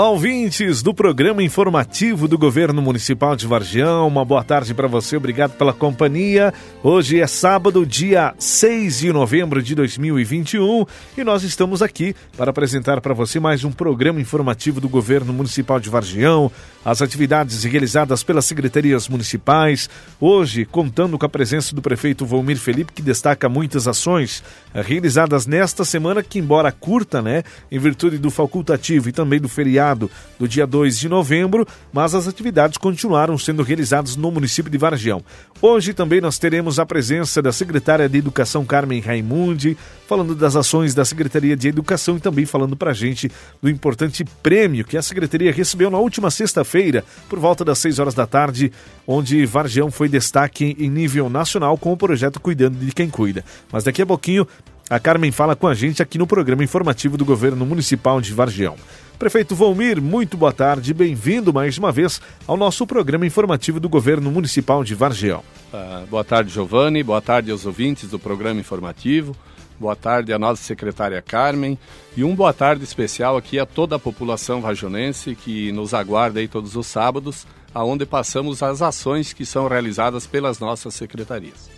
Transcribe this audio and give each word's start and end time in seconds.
Olá, 0.00 0.08
ouvintes 0.08 0.82
do 0.82 0.94
programa 0.94 1.42
informativo 1.42 2.26
do 2.26 2.38
Governo 2.38 2.80
Municipal 2.80 3.36
de 3.36 3.46
Vargião. 3.46 4.08
Uma 4.08 4.24
boa 4.24 4.42
tarde 4.42 4.72
para 4.72 4.88
você, 4.88 5.14
obrigado 5.14 5.58
pela 5.58 5.74
companhia. 5.74 6.54
Hoje 6.82 7.20
é 7.20 7.26
sábado, 7.26 7.84
dia 7.84 8.34
6 8.38 9.00
de 9.00 9.12
novembro 9.12 9.62
de 9.62 9.74
2021 9.74 10.86
e 11.18 11.22
nós 11.22 11.42
estamos 11.42 11.82
aqui 11.82 12.16
para 12.34 12.48
apresentar 12.48 12.98
para 13.02 13.12
você 13.12 13.38
mais 13.38 13.62
um 13.62 13.70
programa 13.70 14.18
informativo 14.18 14.80
do 14.80 14.88
Governo 14.88 15.34
Municipal 15.34 15.78
de 15.78 15.90
Vargião, 15.90 16.50
as 16.82 17.02
atividades 17.02 17.62
realizadas 17.64 18.22
pelas 18.22 18.46
secretarias 18.46 19.06
municipais. 19.06 19.90
Hoje, 20.18 20.64
contando 20.64 21.18
com 21.18 21.26
a 21.26 21.28
presença 21.28 21.74
do 21.74 21.82
prefeito 21.82 22.24
Volmir 22.24 22.56
Felipe, 22.56 22.94
que 22.94 23.02
destaca 23.02 23.50
muitas 23.50 23.86
ações 23.86 24.42
realizadas 24.72 25.46
nesta 25.46 25.84
semana, 25.84 26.22
que, 26.22 26.38
embora 26.38 26.72
curta, 26.72 27.20
né, 27.20 27.42
em 27.70 27.78
virtude 27.78 28.16
do 28.16 28.30
facultativo 28.30 29.10
e 29.10 29.12
também 29.12 29.38
do 29.38 29.48
feriado 29.48 29.89
do 29.94 30.48
dia 30.48 30.66
2 30.66 30.98
de 30.98 31.08
novembro, 31.08 31.66
mas 31.92 32.14
as 32.14 32.26
atividades 32.26 32.78
continuaram 32.78 33.36
sendo 33.36 33.62
realizadas 33.62 34.16
no 34.16 34.30
município 34.30 34.70
de 34.70 34.78
Vargião. 34.78 35.22
Hoje 35.60 35.92
também 35.92 36.20
nós 36.20 36.38
teremos 36.38 36.78
a 36.78 36.86
presença 36.86 37.42
da 37.42 37.52
secretária 37.52 38.08
de 38.08 38.18
Educação 38.18 38.64
Carmen 38.64 39.00
Raimundi, 39.00 39.76
falando 40.08 40.34
das 40.34 40.56
ações 40.56 40.94
da 40.94 41.04
Secretaria 41.04 41.56
de 41.56 41.68
Educação 41.68 42.16
e 42.16 42.20
também 42.20 42.46
falando 42.46 42.76
para 42.76 42.90
a 42.90 42.94
gente 42.94 43.30
do 43.62 43.68
importante 43.68 44.24
prêmio 44.42 44.84
que 44.84 44.96
a 44.96 45.02
Secretaria 45.02 45.52
recebeu 45.52 45.90
na 45.90 45.98
última 45.98 46.30
sexta-feira, 46.30 47.04
por 47.28 47.38
volta 47.38 47.64
das 47.64 47.78
6 47.78 47.98
horas 47.98 48.14
da 48.14 48.26
tarde, 48.26 48.72
onde 49.06 49.44
Vargião 49.46 49.90
foi 49.90 50.08
destaque 50.08 50.76
em 50.78 50.88
nível 50.88 51.28
nacional 51.28 51.76
com 51.76 51.92
o 51.92 51.96
projeto 51.96 52.40
Cuidando 52.40 52.78
de 52.78 52.92
Quem 52.92 53.08
Cuida. 53.08 53.44
Mas 53.70 53.84
daqui 53.84 54.02
a 54.02 54.06
pouquinho 54.06 54.46
a 54.90 54.98
Carmen 54.98 55.30
fala 55.30 55.54
com 55.54 55.68
a 55.68 55.74
gente 55.74 56.02
aqui 56.02 56.18
no 56.18 56.26
programa 56.26 56.64
informativo 56.64 57.16
do 57.16 57.24
Governo 57.24 57.64
Municipal 57.64 58.20
de 58.20 58.34
Vargião. 58.34 58.74
Prefeito 59.20 59.54
Volmir, 59.54 60.02
muito 60.02 60.36
boa 60.36 60.52
tarde, 60.52 60.92
bem-vindo 60.92 61.52
mais 61.52 61.78
uma 61.78 61.92
vez 61.92 62.20
ao 62.44 62.56
nosso 62.56 62.84
programa 62.84 63.24
informativo 63.24 63.78
do 63.78 63.88
Governo 63.88 64.32
Municipal 64.32 64.82
de 64.82 64.96
Vargião. 64.96 65.44
Uh, 65.72 66.06
boa 66.08 66.24
tarde, 66.24 66.50
Giovanni, 66.50 67.04
boa 67.04 67.22
tarde 67.22 67.52
aos 67.52 67.64
ouvintes 67.64 68.10
do 68.10 68.18
programa 68.18 68.58
informativo, 68.58 69.36
boa 69.78 69.94
tarde 69.94 70.32
à 70.32 70.38
nossa 70.40 70.64
secretária 70.64 71.22
Carmen 71.22 71.78
e 72.16 72.24
um 72.24 72.34
boa 72.34 72.52
tarde 72.52 72.82
especial 72.82 73.36
aqui 73.36 73.60
a 73.60 73.66
toda 73.66 73.94
a 73.94 73.98
população 73.98 74.60
varjonense 74.60 75.36
que 75.36 75.70
nos 75.70 75.94
aguarda 75.94 76.40
aí 76.40 76.48
todos 76.48 76.74
os 76.74 76.88
sábados, 76.88 77.46
aonde 77.72 78.04
passamos 78.04 78.60
as 78.60 78.82
ações 78.82 79.32
que 79.32 79.46
são 79.46 79.68
realizadas 79.68 80.26
pelas 80.26 80.58
nossas 80.58 80.94
secretarias. 80.94 81.69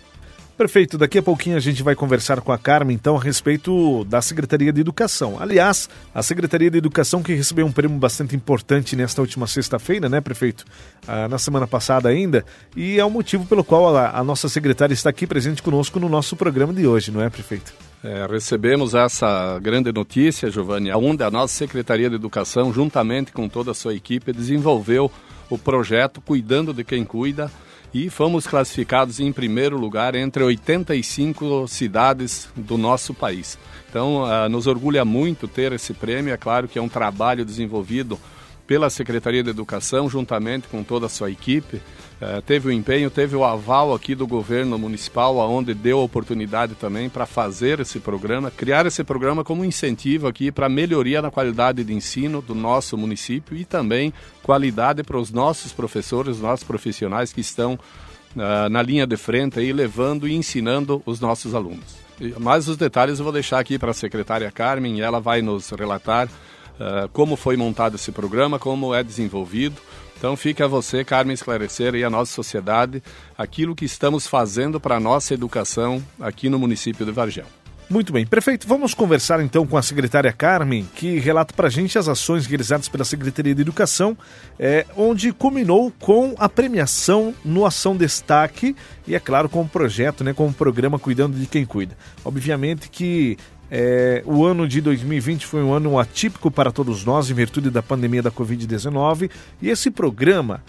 Perfeito, 0.57 0.99
daqui 0.99 1.17
a 1.17 1.23
pouquinho 1.23 1.57
a 1.57 1.59
gente 1.59 1.81
vai 1.81 1.95
conversar 1.95 2.39
com 2.39 2.51
a 2.51 2.57
Carmen 2.59 2.95
então 2.95 3.17
a 3.17 3.19
respeito 3.19 4.03
da 4.05 4.21
Secretaria 4.21 4.71
de 4.71 4.81
Educação. 4.81 5.37
Aliás, 5.39 5.89
a 6.13 6.21
Secretaria 6.21 6.69
de 6.69 6.77
Educação 6.77 7.23
que 7.23 7.33
recebeu 7.33 7.65
um 7.65 7.71
prêmio 7.71 7.97
bastante 7.97 8.35
importante 8.35 8.95
nesta 8.95 9.19
última 9.19 9.47
sexta-feira, 9.47 10.07
né, 10.07 10.21
prefeito? 10.21 10.63
Ah, 11.07 11.27
na 11.27 11.39
semana 11.39 11.65
passada 11.65 12.07
ainda, 12.07 12.45
e 12.75 12.99
é 12.99 13.03
o 13.05 13.09
motivo 13.09 13.45
pelo 13.45 13.63
qual 13.63 13.97
a, 13.97 14.11
a, 14.11 14.23
nossa 14.23 14.47
secretária 14.47 14.93
está 14.93 15.09
aqui 15.09 15.25
presente 15.25 15.63
conosco 15.63 15.99
no 15.99 16.07
nosso 16.07 16.35
programa 16.35 16.71
de 16.71 16.85
hoje, 16.85 17.09
não 17.09 17.21
é, 17.21 17.31
prefeito? 17.31 17.73
É, 18.03 18.27
recebemos 18.29 18.93
essa 18.93 19.57
grande 19.59 19.91
notícia, 19.91 20.51
Giovanni, 20.51 20.91
onde 20.91 21.23
a 21.23 21.31
nossa 21.31 21.53
Secretaria 21.55 22.09
de 22.09 22.15
Educação, 22.15 22.71
juntamente 22.71 23.31
com 23.31 23.49
toda 23.49 23.71
a 23.71 23.73
sua 23.73 23.95
equipe, 23.95 24.31
desenvolveu 24.31 25.11
o 25.49 25.57
projeto 25.57 26.21
Cuidando 26.21 26.73
de 26.73 26.83
Quem 26.83 27.03
Cuida, 27.03 27.49
e 27.93 28.09
fomos 28.09 28.47
classificados 28.47 29.19
em 29.19 29.31
primeiro 29.31 29.77
lugar 29.77 30.15
entre 30.15 30.43
85 30.43 31.67
cidades 31.67 32.49
do 32.55 32.77
nosso 32.77 33.13
país. 33.13 33.57
Então, 33.89 34.23
uh, 34.23 34.49
nos 34.49 34.65
orgulha 34.65 35.05
muito 35.05 35.47
ter 35.47 35.71
esse 35.71 35.93
prêmio. 35.93 36.33
É 36.33 36.37
claro 36.37 36.67
que 36.67 36.79
é 36.79 36.81
um 36.81 36.89
trabalho 36.89 37.45
desenvolvido 37.45 38.19
pela 38.65 38.89
Secretaria 38.89 39.43
de 39.43 39.49
Educação, 39.49 40.09
juntamente 40.09 40.67
com 40.67 40.83
toda 40.83 41.07
a 41.07 41.09
sua 41.09 41.29
equipe. 41.29 41.77
Uh, 41.77 42.41
teve 42.43 42.69
o 42.69 42.71
empenho, 42.71 43.09
teve 43.09 43.35
o 43.35 43.43
aval 43.43 43.93
aqui 43.93 44.15
do 44.15 44.25
governo 44.25 44.77
municipal, 44.77 45.37
onde 45.37 45.73
deu 45.73 45.99
a 45.99 46.03
oportunidade 46.03 46.75
também 46.75 47.09
para 47.09 47.25
fazer 47.25 47.79
esse 47.81 47.99
programa, 47.99 48.49
criar 48.49 48.85
esse 48.85 49.03
programa 49.03 49.43
como 49.43 49.65
incentivo 49.65 50.27
aqui 50.27 50.51
para 50.51 50.69
melhoria 50.69 51.21
na 51.21 51.29
qualidade 51.29 51.83
de 51.83 51.93
ensino 51.93 52.41
do 52.41 52.55
nosso 52.55 52.97
município 52.97 53.57
e 53.57 53.65
também 53.65 54.13
qualidade 54.41 55.03
para 55.03 55.17
os 55.17 55.31
nossos 55.31 55.73
professores, 55.73 56.37
os 56.37 56.41
nossos 56.41 56.63
profissionais 56.63 57.33
que 57.33 57.41
estão 57.41 57.73
uh, 57.73 58.69
na 58.69 58.81
linha 58.81 59.05
de 59.05 59.17
frente 59.17 59.59
aí, 59.59 59.73
levando 59.73 60.27
e 60.27 60.33
ensinando 60.33 61.03
os 61.05 61.19
nossos 61.19 61.53
alunos. 61.53 62.03
Mais 62.39 62.67
os 62.69 62.77
detalhes 62.77 63.19
eu 63.19 63.23
vou 63.23 63.33
deixar 63.33 63.59
aqui 63.59 63.77
para 63.77 63.91
a 63.91 63.93
secretária 63.93 64.49
Carmen, 64.51 65.01
ela 65.01 65.19
vai 65.19 65.41
nos 65.41 65.69
relatar 65.71 66.29
uh, 66.79 67.07
como 67.09 67.35
foi 67.35 67.57
montado 67.57 67.95
esse 67.95 68.11
programa, 68.11 68.59
como 68.59 68.93
é 68.93 69.03
desenvolvido. 69.03 69.81
Então 70.17 70.37
fica 70.37 70.65
a 70.65 70.67
você, 70.67 71.03
Carmen, 71.03 71.33
esclarecer 71.33 71.95
e 71.95 72.03
a 72.03 72.09
nossa 72.09 72.31
sociedade 72.31 73.03
aquilo 73.37 73.75
que 73.75 73.83
estamos 73.83 74.25
fazendo 74.25 74.79
para 74.79 74.95
a 74.95 74.99
nossa 74.99 75.33
educação 75.33 76.01
aqui 76.19 76.47
no 76.49 76.57
município 76.57 77.05
de 77.05 77.11
Vargem. 77.11 77.43
Muito 77.89 78.13
bem, 78.13 78.25
prefeito, 78.25 78.65
vamos 78.67 78.93
conversar 78.93 79.41
então 79.41 79.67
com 79.67 79.77
a 79.77 79.81
secretária 79.81 80.31
Carmen, 80.31 80.89
que 80.95 81.19
relata 81.19 81.53
para 81.53 81.67
a 81.67 81.69
gente 81.69 81.97
as 81.97 82.07
ações 82.07 82.45
realizadas 82.45 82.87
pela 82.87 83.03
Secretaria 83.03 83.53
de 83.53 83.61
Educação, 83.61 84.17
é, 84.57 84.85
onde 84.95 85.33
culminou 85.33 85.91
com 85.99 86.33
a 86.39 86.47
premiação 86.47 87.35
no 87.43 87.65
Ação 87.65 87.95
Destaque 87.95 88.75
e, 89.05 89.13
é 89.13 89.19
claro, 89.19 89.49
com 89.49 89.61
o 89.61 89.67
projeto, 89.67 90.23
né, 90.23 90.33
com 90.33 90.47
o 90.47 90.53
programa 90.53 90.97
Cuidando 90.97 91.37
de 91.37 91.45
Quem 91.45 91.65
Cuida. 91.65 91.95
Obviamente 92.23 92.89
que 92.89 93.37
é, 93.75 94.21
o 94.23 94.45
ano 94.45 94.67
de 94.67 94.79
2020 94.81 95.47
foi 95.47 95.63
um 95.63 95.73
ano 95.73 95.97
atípico 95.97 96.51
para 96.51 96.71
todos 96.71 97.03
nós, 97.03 97.31
em 97.31 97.33
virtude 97.33 97.71
da 97.71 97.81
pandemia 97.81 98.21
da 98.21 98.29
Covid-19, 98.29 99.31
e 99.59 99.67
esse 99.67 99.89
programa 99.89 100.63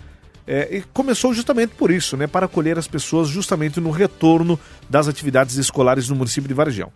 é, 0.47 0.83
começou 0.91 1.35
justamente 1.35 1.75
por 1.75 1.91
isso, 1.91 2.17
né, 2.17 2.27
para 2.27 2.47
acolher 2.47 2.79
as 2.79 2.89
pessoas 2.89 3.29
justamente 3.29 3.79
no 3.79 3.91
retorno 3.91 4.59
das 4.89 5.07
atividades 5.07 5.57
escolares 5.57 6.09
no 6.09 6.17
município 6.17 6.49
de 6.49 6.55
Varjão. 6.55 6.91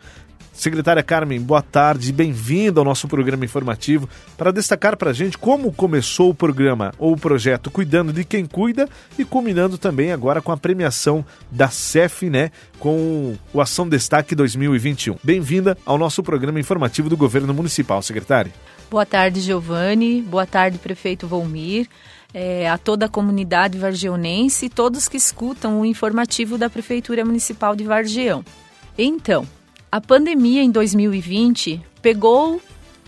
Secretária 0.58 1.04
Carmen, 1.04 1.40
boa 1.40 1.62
tarde, 1.62 2.12
bem-vinda 2.12 2.80
ao 2.80 2.84
nosso 2.84 3.06
programa 3.06 3.44
informativo 3.44 4.08
para 4.36 4.50
destacar 4.50 4.96
para 4.96 5.10
a 5.10 5.12
gente 5.12 5.38
como 5.38 5.72
começou 5.72 6.30
o 6.30 6.34
programa 6.34 6.92
ou 6.98 7.12
o 7.12 7.16
projeto 7.16 7.70
Cuidando 7.70 8.12
de 8.12 8.24
Quem 8.24 8.44
Cuida 8.44 8.88
e 9.16 9.24
culminando 9.24 9.78
também 9.78 10.10
agora 10.10 10.42
com 10.42 10.50
a 10.50 10.56
premiação 10.56 11.24
da 11.48 11.68
CEF, 11.68 12.28
né, 12.28 12.50
com 12.80 13.36
o 13.54 13.60
Ação 13.60 13.88
Destaque 13.88 14.34
2021. 14.34 15.18
Bem-vinda 15.22 15.78
ao 15.86 15.96
nosso 15.96 16.24
programa 16.24 16.58
informativo 16.58 17.08
do 17.08 17.16
Governo 17.16 17.54
Municipal, 17.54 18.02
secretária. 18.02 18.52
Boa 18.90 19.06
tarde, 19.06 19.40
Giovanni. 19.40 20.22
Boa 20.22 20.44
tarde, 20.44 20.76
prefeito 20.78 21.28
Volmir. 21.28 21.86
É, 22.34 22.68
a 22.68 22.76
toda 22.76 23.06
a 23.06 23.08
comunidade 23.08 23.78
vargionense 23.78 24.66
e 24.66 24.68
todos 24.68 25.06
que 25.06 25.16
escutam 25.16 25.80
o 25.80 25.86
informativo 25.86 26.58
da 26.58 26.68
Prefeitura 26.68 27.24
Municipal 27.24 27.76
de 27.76 27.84
Vargião. 27.84 28.44
Então, 28.98 29.46
a 29.90 30.00
pandemia 30.02 30.62
em 30.62 30.70
2020 30.70 31.80
pegou 32.02 32.60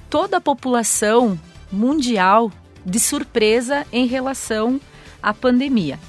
toda 0.08 0.38
a 0.38 0.40
população 0.40 1.38
mundial 1.70 2.50
de 2.84 2.98
surpresa 2.98 3.86
em 3.92 4.06
relação 4.06 4.80
à 5.22 5.34
pandemia. 5.34 6.00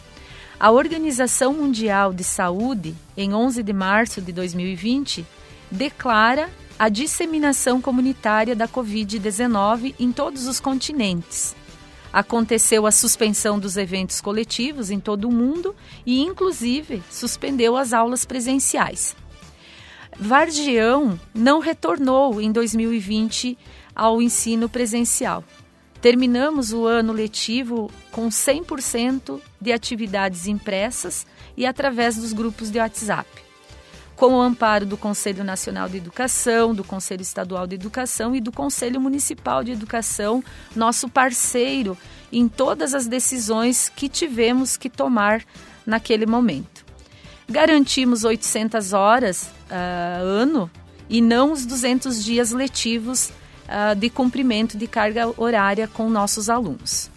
A 0.58 0.72
Organização 0.72 1.54
Mundial 1.54 2.14
de 2.14 2.24
Saúde, 2.24 2.96
em 3.18 3.34
11 3.34 3.62
de 3.64 3.74
março 3.74 4.22
de 4.22 4.32
2020, 4.32 5.26
declara 5.70 6.50
a 6.80 6.88
disseminação 6.88 7.82
comunitária 7.82 8.56
da 8.56 8.68
Covid-19 8.68 9.94
em 10.00 10.12
todos 10.12 10.48
os 10.48 10.60
continentes. 10.60 11.54
Aconteceu 12.14 12.86
a 12.86 12.92
suspensão 12.92 13.60
dos 13.60 13.76
eventos 13.76 14.22
coletivos 14.22 14.90
em 14.90 15.00
todo 15.00 15.28
o 15.28 15.32
mundo 15.32 15.76
e, 16.06 16.22
inclusive, 16.22 17.04
suspendeu 17.10 17.76
as 17.76 17.92
aulas 17.92 18.24
presenciais. 18.24 19.16
Vargião 20.24 21.20
não 21.34 21.58
retornou 21.58 22.40
em 22.40 22.52
2020 22.52 23.58
ao 23.96 24.22
ensino 24.22 24.70
presencial. 24.70 25.44
Terminamos 26.00 26.72
o 26.72 26.86
ano 26.86 27.12
letivo 27.12 27.90
com 28.12 28.30
100% 28.30 29.42
de 29.60 29.72
atividades 29.72 30.46
impressas 30.46 31.26
e 31.58 31.66
através 31.66 32.18
dos 32.18 32.34
grupos 32.34 32.70
de 32.70 32.78
WhatsApp. 32.78 33.28
Com 34.16 34.36
o 34.36 34.42
amparo 34.42 34.86
do 34.86 34.96
Conselho 34.96 35.44
Nacional 35.44 35.90
de 35.90 35.98
Educação, 35.98 36.76
do 36.76 36.84
Conselho 36.84 37.24
Estadual 37.24 37.66
de 37.66 37.74
Educação 37.74 38.36
e 38.36 38.40
do 38.40 38.52
Conselho 38.52 39.02
Municipal 39.02 39.64
de 39.64 39.72
Educação, 39.72 40.44
nosso 40.76 41.10
parceiro 41.10 41.98
em 42.32 42.48
todas 42.48 42.94
as 42.94 43.08
decisões 43.08 43.90
que 43.90 44.08
tivemos 44.08 44.78
que 44.78 44.88
tomar 44.88 45.44
naquele 45.84 46.28
momento. 46.28 46.71
Garantimos 47.52 48.24
800 48.24 48.94
horas 48.94 49.52
uh, 49.70 50.24
ano 50.24 50.72
e 51.10 51.20
não 51.20 51.52
os 51.52 51.66
200 51.66 52.24
dias 52.24 52.52
letivos 52.52 53.30
uh, 53.68 53.94
de 53.94 54.10
cumprimento 54.10 54.78
de 54.78 54.88
carga 54.88 55.30
horária 55.36 55.86
com 55.86 56.10
nossos 56.10 56.50
alunos. 56.50 57.12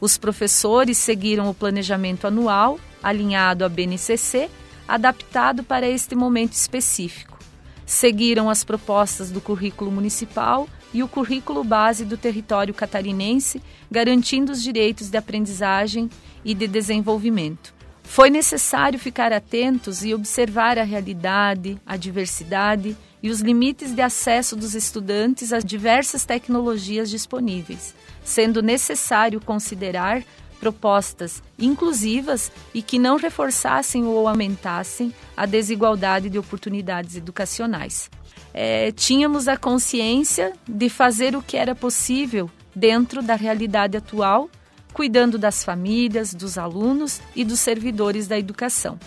Os 0.00 0.18
professores 0.18 0.98
seguiram 0.98 1.48
o 1.48 1.54
planejamento 1.54 2.26
anual 2.26 2.80
alinhado 3.00 3.64
à 3.64 3.68
BNCC, 3.68 4.50
adaptado 4.88 5.62
para 5.62 5.88
este 5.88 6.16
momento 6.16 6.54
específico. 6.54 7.38
Seguiram 7.86 8.50
as 8.50 8.64
propostas 8.64 9.30
do 9.30 9.40
currículo 9.40 9.92
municipal 9.92 10.68
e 10.92 11.04
o 11.04 11.06
currículo 11.06 11.62
base 11.62 12.04
do 12.04 12.16
território 12.16 12.74
catarinense, 12.74 13.62
garantindo 13.88 14.50
os 14.50 14.60
direitos 14.60 15.10
de 15.10 15.16
aprendizagem 15.16 16.10
e 16.44 16.54
de 16.54 16.66
desenvolvimento. 16.66 17.75
Foi 18.06 18.30
necessário 18.30 18.98
ficar 18.98 19.32
atentos 19.32 20.02
e 20.02 20.14
observar 20.14 20.78
a 20.78 20.84
realidade, 20.84 21.78
a 21.84 21.96
diversidade 21.96 22.96
e 23.22 23.28
os 23.28 23.40
limites 23.40 23.94
de 23.94 24.00
acesso 24.00 24.56
dos 24.56 24.74
estudantes 24.74 25.52
às 25.52 25.64
diversas 25.64 26.24
tecnologias 26.24 27.10
disponíveis, 27.10 27.94
sendo 28.24 28.62
necessário 28.62 29.40
considerar 29.40 30.22
propostas 30.58 31.42
inclusivas 31.58 32.50
e 32.72 32.80
que 32.80 32.98
não 32.98 33.16
reforçassem 33.16 34.06
ou 34.06 34.26
aumentassem 34.26 35.12
a 35.36 35.44
desigualdade 35.44 36.30
de 36.30 36.38
oportunidades 36.38 37.16
educacionais. 37.16 38.08
É, 38.54 38.92
tínhamos 38.92 39.48
a 39.48 39.56
consciência 39.56 40.54
de 40.66 40.88
fazer 40.88 41.36
o 41.36 41.42
que 41.42 41.58
era 41.58 41.74
possível 41.74 42.50
dentro 42.74 43.20
da 43.20 43.34
realidade 43.34 43.96
atual 43.98 44.48
cuidando 44.96 45.36
das 45.36 45.62
famílias, 45.62 46.32
dos 46.32 46.56
alunos 46.56 47.20
e 47.34 47.44
dos 47.44 47.60
servidores 47.60 48.26
da 48.26 48.38
educação. 48.38 48.98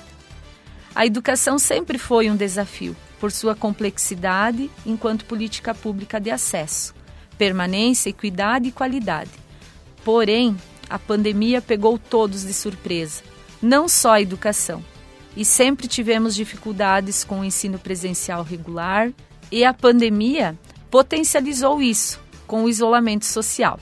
A 0.94 1.04
educação 1.04 1.58
sempre 1.58 1.98
foi 1.98 2.30
um 2.30 2.36
desafio, 2.36 2.96
por 3.20 3.32
sua 3.32 3.56
complexidade 3.56 4.70
enquanto 4.86 5.26
política 5.26 5.74
pública 5.74 6.20
de 6.20 6.30
acesso, 6.30 6.94
permanência, 7.40 8.12
equidade 8.12 8.68
e 8.68 8.72
qualidade. 8.72 9.32
Porém, 10.06 10.56
a 10.88 11.00
pandemia 11.00 11.60
pegou 11.60 11.98
todos 11.98 12.44
de 12.44 12.54
surpresa, 12.54 13.24
não 13.60 13.90
só 13.90 14.12
a 14.12 14.22
educação. 14.22 14.86
E 15.36 15.44
sempre 15.44 15.88
tivemos 15.88 16.36
dificuldades 16.36 17.24
com 17.24 17.40
o 17.40 17.44
ensino 17.44 17.80
presencial 17.80 18.44
regular, 18.44 19.12
e 19.52 19.66
a 19.66 19.74
pandemia 19.74 20.56
potencializou 20.92 21.82
isso 21.82 22.20
com 22.46 22.66
o 22.66 22.70
isolamento 22.70 23.26
social 23.26 23.80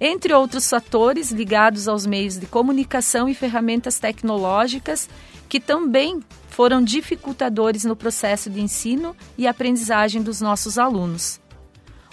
entre 0.00 0.32
outros 0.32 0.68
fatores 0.68 1.30
ligados 1.30 1.88
aos 1.88 2.04
meios 2.04 2.38
de 2.38 2.46
comunicação 2.46 3.28
e 3.28 3.34
ferramentas 3.34 3.98
tecnológicas 3.98 5.08
que 5.48 5.60
também 5.60 6.20
foram 6.48 6.82
dificultadores 6.82 7.84
no 7.84 7.96
processo 7.96 8.50
de 8.50 8.60
ensino 8.60 9.16
e 9.36 9.46
aprendizagem 9.46 10.22
dos 10.22 10.40
nossos 10.40 10.78
alunos. 10.78 11.40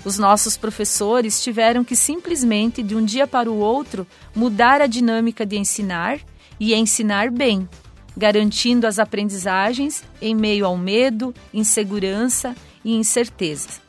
Os 0.06 0.18
nossos 0.18 0.58
professores 0.58 1.42
tiveram 1.42 1.84
que 1.84 1.96
simplesmente, 1.96 2.84
de 2.84 2.96
um 2.96 3.04
dia 3.04 3.26
para 3.26 3.50
o 3.50 3.58
outro, 3.58 4.06
mudar 4.36 4.82
a 4.82 4.88
dinâmica 4.88 5.46
de 5.46 5.58
ensinar 5.58 6.20
e 6.60 6.74
ensinar 6.74 7.32
bem, 7.32 7.68
garantindo 8.16 8.86
as 8.86 9.00
aprendizagens 9.00 10.04
em 10.22 10.36
meio 10.36 10.66
ao 10.66 10.78
medo, 10.78 11.34
insegurança 11.54 12.54
e 12.84 12.96
incertezas. 12.96 13.83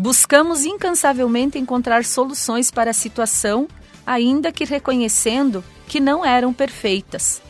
Buscamos 0.00 0.64
incansavelmente 0.64 1.58
encontrar 1.58 2.06
soluções 2.06 2.70
para 2.70 2.90
a 2.90 2.94
situação, 2.94 3.68
ainda 4.06 4.50
que 4.50 4.64
reconhecendo 4.64 5.62
que 5.86 6.00
não 6.00 6.24
eram 6.24 6.54
perfeitas. 6.54 7.42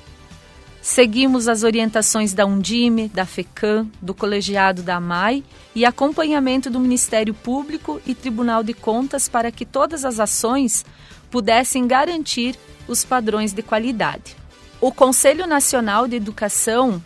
Seguimos 0.82 1.46
as 1.46 1.62
orientações 1.62 2.32
da 2.32 2.44
Undime, 2.44 3.06
da 3.06 3.24
FECAM, 3.24 3.88
do 4.02 4.12
colegiado 4.12 4.82
da 4.82 4.96
AMAI 4.96 5.44
e 5.76 5.84
acompanhamento 5.84 6.68
do 6.68 6.80
Ministério 6.80 7.32
Público 7.32 8.02
e 8.04 8.16
Tribunal 8.16 8.64
de 8.64 8.74
Contas 8.74 9.28
para 9.28 9.52
que 9.52 9.64
todas 9.64 10.04
as 10.04 10.18
ações 10.18 10.84
pudessem 11.30 11.86
garantir 11.86 12.58
os 12.88 13.04
padrões 13.04 13.52
de 13.52 13.62
qualidade. 13.62 14.36
O 14.80 14.90
Conselho 14.90 15.46
Nacional 15.46 16.08
de 16.08 16.16
Educação, 16.16 17.00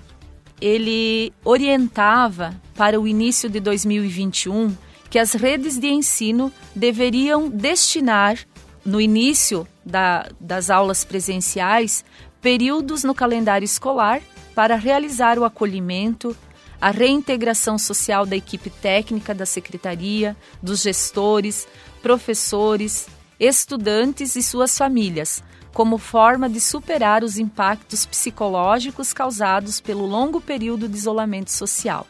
ele 0.59 1.35
orientava 1.45 2.59
para 2.75 2.99
o 2.99 3.07
início 3.07 3.51
de 3.51 3.61
2021 3.61 4.75
que 5.15 5.19
as 5.21 5.33
redes 5.33 5.79
de 5.79 5.87
ensino 5.87 6.53
deveriam 6.75 7.49
destinar, 7.49 8.37
no 8.85 9.01
início 9.01 9.65
da, 9.87 10.29
das 10.41 10.71
aulas 10.71 11.05
presenciais, 11.05 12.05
períodos 12.43 13.05
no 13.05 13.15
calendário 13.15 13.65
escolar 13.65 14.21
para 14.57 14.75
realizar 14.75 15.39
o 15.39 15.45
acolhimento, 15.45 16.37
a 16.81 16.91
reintegração 16.91 17.79
social 17.79 18.27
da 18.27 18.35
equipe 18.35 18.69
técnica 18.69 19.33
da 19.33 19.47
secretaria, 19.47 20.37
dos 20.61 20.83
gestores, 20.83 21.69
professores, 22.03 23.07
estudantes 23.39 24.35
e 24.35 24.43
suas 24.43 24.77
famílias, 24.77 25.45
como 25.73 25.97
forma 25.97 26.49
de 26.49 26.61
superar 26.61 27.23
os 27.23 27.39
impactos 27.39 28.05
psicológicos 28.05 29.13
causados 29.13 29.81
pelo 29.81 30.07
longo 30.07 30.41
período 30.41 30.89
de 30.89 30.97
isolamento 30.97 31.53
social. 31.53 32.05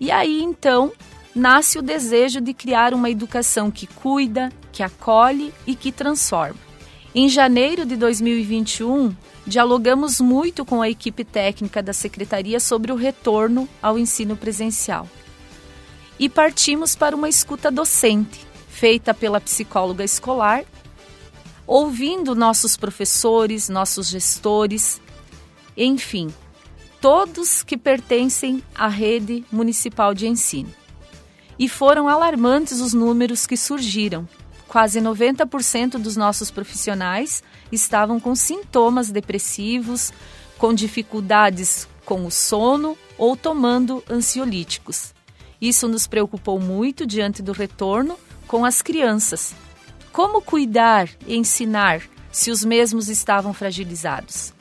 E 0.00 0.10
aí 0.10 0.42
então 0.42 0.90
nasce 1.34 1.78
o 1.78 1.82
desejo 1.82 2.40
de 2.40 2.52
criar 2.52 2.92
uma 2.92 3.10
educação 3.10 3.70
que 3.70 3.86
cuida, 3.86 4.52
que 4.70 4.82
acolhe 4.82 5.52
e 5.66 5.74
que 5.74 5.90
transforma. 5.90 6.60
Em 7.14 7.28
janeiro 7.28 7.84
de 7.84 7.96
2021, 7.96 9.14
dialogamos 9.46 10.20
muito 10.20 10.64
com 10.64 10.80
a 10.80 10.88
equipe 10.88 11.24
técnica 11.24 11.82
da 11.82 11.92
secretaria 11.92 12.58
sobre 12.58 12.92
o 12.92 12.96
retorno 12.96 13.68
ao 13.82 13.98
ensino 13.98 14.36
presencial. 14.36 15.08
E 16.18 16.28
partimos 16.28 16.94
para 16.94 17.16
uma 17.16 17.28
escuta 17.28 17.70
docente, 17.70 18.46
feita 18.68 19.12
pela 19.12 19.40
psicóloga 19.40 20.04
escolar, 20.04 20.64
ouvindo 21.66 22.34
nossos 22.34 22.76
professores, 22.76 23.68
nossos 23.68 24.08
gestores, 24.08 25.00
enfim, 25.76 26.32
todos 27.00 27.62
que 27.62 27.76
pertencem 27.76 28.62
à 28.74 28.88
rede 28.88 29.44
municipal 29.50 30.14
de 30.14 30.26
ensino 30.26 30.81
e 31.62 31.68
foram 31.68 32.08
alarmantes 32.08 32.80
os 32.80 32.92
números 32.92 33.46
que 33.46 33.56
surgiram. 33.56 34.28
Quase 34.66 35.00
90% 35.00 35.92
dos 35.92 36.16
nossos 36.16 36.50
profissionais 36.50 37.40
estavam 37.70 38.18
com 38.18 38.34
sintomas 38.34 39.10
depressivos, 39.10 40.12
com 40.58 40.74
dificuldades 40.74 41.86
com 42.04 42.26
o 42.26 42.32
sono 42.32 42.98
ou 43.16 43.36
tomando 43.36 44.02
ansiolíticos. 44.10 45.14
Isso 45.60 45.86
nos 45.86 46.08
preocupou 46.08 46.58
muito 46.58 47.06
diante 47.06 47.40
do 47.40 47.52
retorno 47.52 48.18
com 48.48 48.64
as 48.64 48.82
crianças. 48.82 49.54
Como 50.10 50.42
cuidar 50.42 51.08
e 51.28 51.36
ensinar 51.36 52.02
se 52.32 52.50
os 52.50 52.64
mesmos 52.64 53.08
estavam 53.08 53.54
fragilizados? 53.54 54.52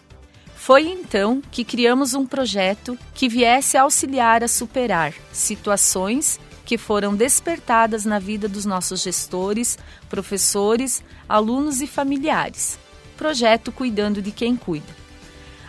Foi 0.55 0.87
então 0.87 1.41
que 1.49 1.63
criamos 1.63 2.13
um 2.13 2.27
projeto 2.27 2.95
que 3.15 3.27
viesse 3.27 3.75
auxiliar 3.75 4.43
a 4.43 4.47
superar 4.47 5.15
situações 5.33 6.39
que 6.65 6.77
foram 6.77 7.15
despertadas 7.15 8.05
na 8.05 8.19
vida 8.19 8.47
dos 8.47 8.65
nossos 8.65 9.01
gestores, 9.01 9.77
professores, 10.09 11.03
alunos 11.27 11.81
e 11.81 11.87
familiares. 11.87 12.79
Projeto 13.17 13.71
Cuidando 13.71 14.21
de 14.21 14.31
Quem 14.31 14.55
Cuida. 14.55 15.01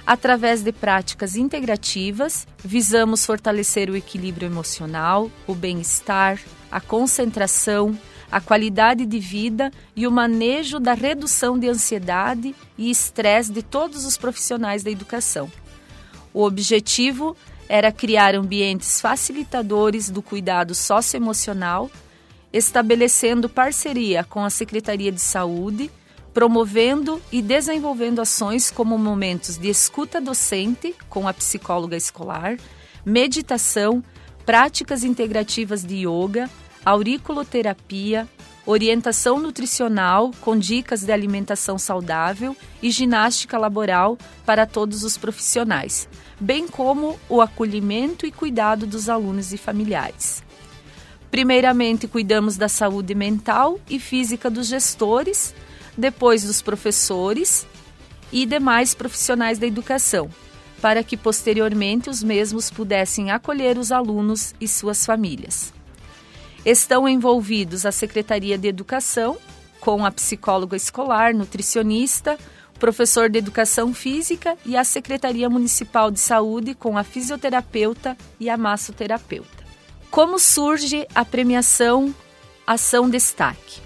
Através 0.06 0.62
de 0.62 0.72
práticas 0.72 1.36
integrativas, 1.36 2.46
visamos 2.64 3.24
fortalecer 3.24 3.88
o 3.88 3.96
equilíbrio 3.96 4.46
emocional, 4.46 5.30
o 5.46 5.54
bem-estar, 5.54 6.40
a 6.70 6.80
concentração, 6.80 7.96
a 8.30 8.40
qualidade 8.40 9.06
de 9.06 9.18
vida 9.18 9.70
e 9.94 10.06
o 10.06 10.10
manejo 10.10 10.80
da 10.80 10.94
redução 10.94 11.58
de 11.58 11.68
ansiedade 11.68 12.54
e 12.76 12.90
estresse 12.90 13.52
de 13.52 13.62
todos 13.62 14.04
os 14.04 14.16
profissionais 14.16 14.82
da 14.82 14.90
educação. 14.90 15.52
O 16.34 16.42
objetivo 16.42 17.36
era 17.72 17.90
criar 17.90 18.34
ambientes 18.34 19.00
facilitadores 19.00 20.10
do 20.10 20.20
cuidado 20.20 20.74
socioemocional, 20.74 21.90
estabelecendo 22.52 23.48
parceria 23.48 24.22
com 24.24 24.44
a 24.44 24.50
Secretaria 24.50 25.10
de 25.10 25.22
Saúde, 25.22 25.90
promovendo 26.34 27.18
e 27.32 27.40
desenvolvendo 27.40 28.20
ações 28.20 28.70
como 28.70 28.98
momentos 28.98 29.56
de 29.56 29.70
escuta 29.70 30.20
docente 30.20 30.94
com 31.08 31.26
a 31.26 31.32
psicóloga 31.32 31.96
escolar, 31.96 32.58
meditação, 33.06 34.04
práticas 34.44 35.02
integrativas 35.02 35.82
de 35.82 36.06
yoga, 36.06 36.50
auriculoterapia, 36.84 38.28
orientação 38.66 39.38
nutricional 39.38 40.30
com 40.42 40.58
dicas 40.58 41.02
de 41.02 41.10
alimentação 41.10 41.78
saudável 41.78 42.54
e 42.82 42.90
ginástica 42.90 43.56
laboral 43.56 44.18
para 44.44 44.66
todos 44.66 45.04
os 45.04 45.16
profissionais, 45.16 46.06
bem 46.42 46.66
como 46.66 47.16
o 47.28 47.40
acolhimento 47.40 48.26
e 48.26 48.32
cuidado 48.32 48.84
dos 48.84 49.08
alunos 49.08 49.52
e 49.52 49.56
familiares. 49.56 50.42
Primeiramente, 51.30 52.08
cuidamos 52.08 52.56
da 52.56 52.68
saúde 52.68 53.14
mental 53.14 53.78
e 53.88 54.00
física 54.00 54.50
dos 54.50 54.66
gestores, 54.66 55.54
depois 55.96 56.42
dos 56.42 56.60
professores 56.60 57.64
e 58.32 58.44
demais 58.44 58.92
profissionais 58.92 59.56
da 59.56 59.68
educação, 59.68 60.28
para 60.80 61.04
que 61.04 61.16
posteriormente 61.16 62.10
os 62.10 62.24
mesmos 62.24 62.70
pudessem 62.70 63.30
acolher 63.30 63.78
os 63.78 63.92
alunos 63.92 64.52
e 64.60 64.66
suas 64.66 65.06
famílias. 65.06 65.72
Estão 66.66 67.08
envolvidos 67.08 67.86
a 67.86 67.92
Secretaria 67.92 68.58
de 68.58 68.66
Educação, 68.66 69.38
com 69.80 70.04
a 70.04 70.10
psicóloga 70.10 70.76
escolar, 70.76 71.34
nutricionista, 71.34 72.36
professor 72.82 73.30
de 73.30 73.38
Educação 73.38 73.94
Física 73.94 74.58
e 74.66 74.76
a 74.76 74.82
Secretaria 74.82 75.48
Municipal 75.48 76.10
de 76.10 76.18
Saúde, 76.18 76.74
com 76.74 76.98
a 76.98 77.04
fisioterapeuta 77.04 78.16
e 78.40 78.50
a 78.50 78.56
massoterapeuta. 78.56 79.62
Como 80.10 80.36
surge 80.36 81.06
a 81.14 81.24
premiação 81.24 82.12
Ação 82.66 83.08
Destaque. 83.08 83.80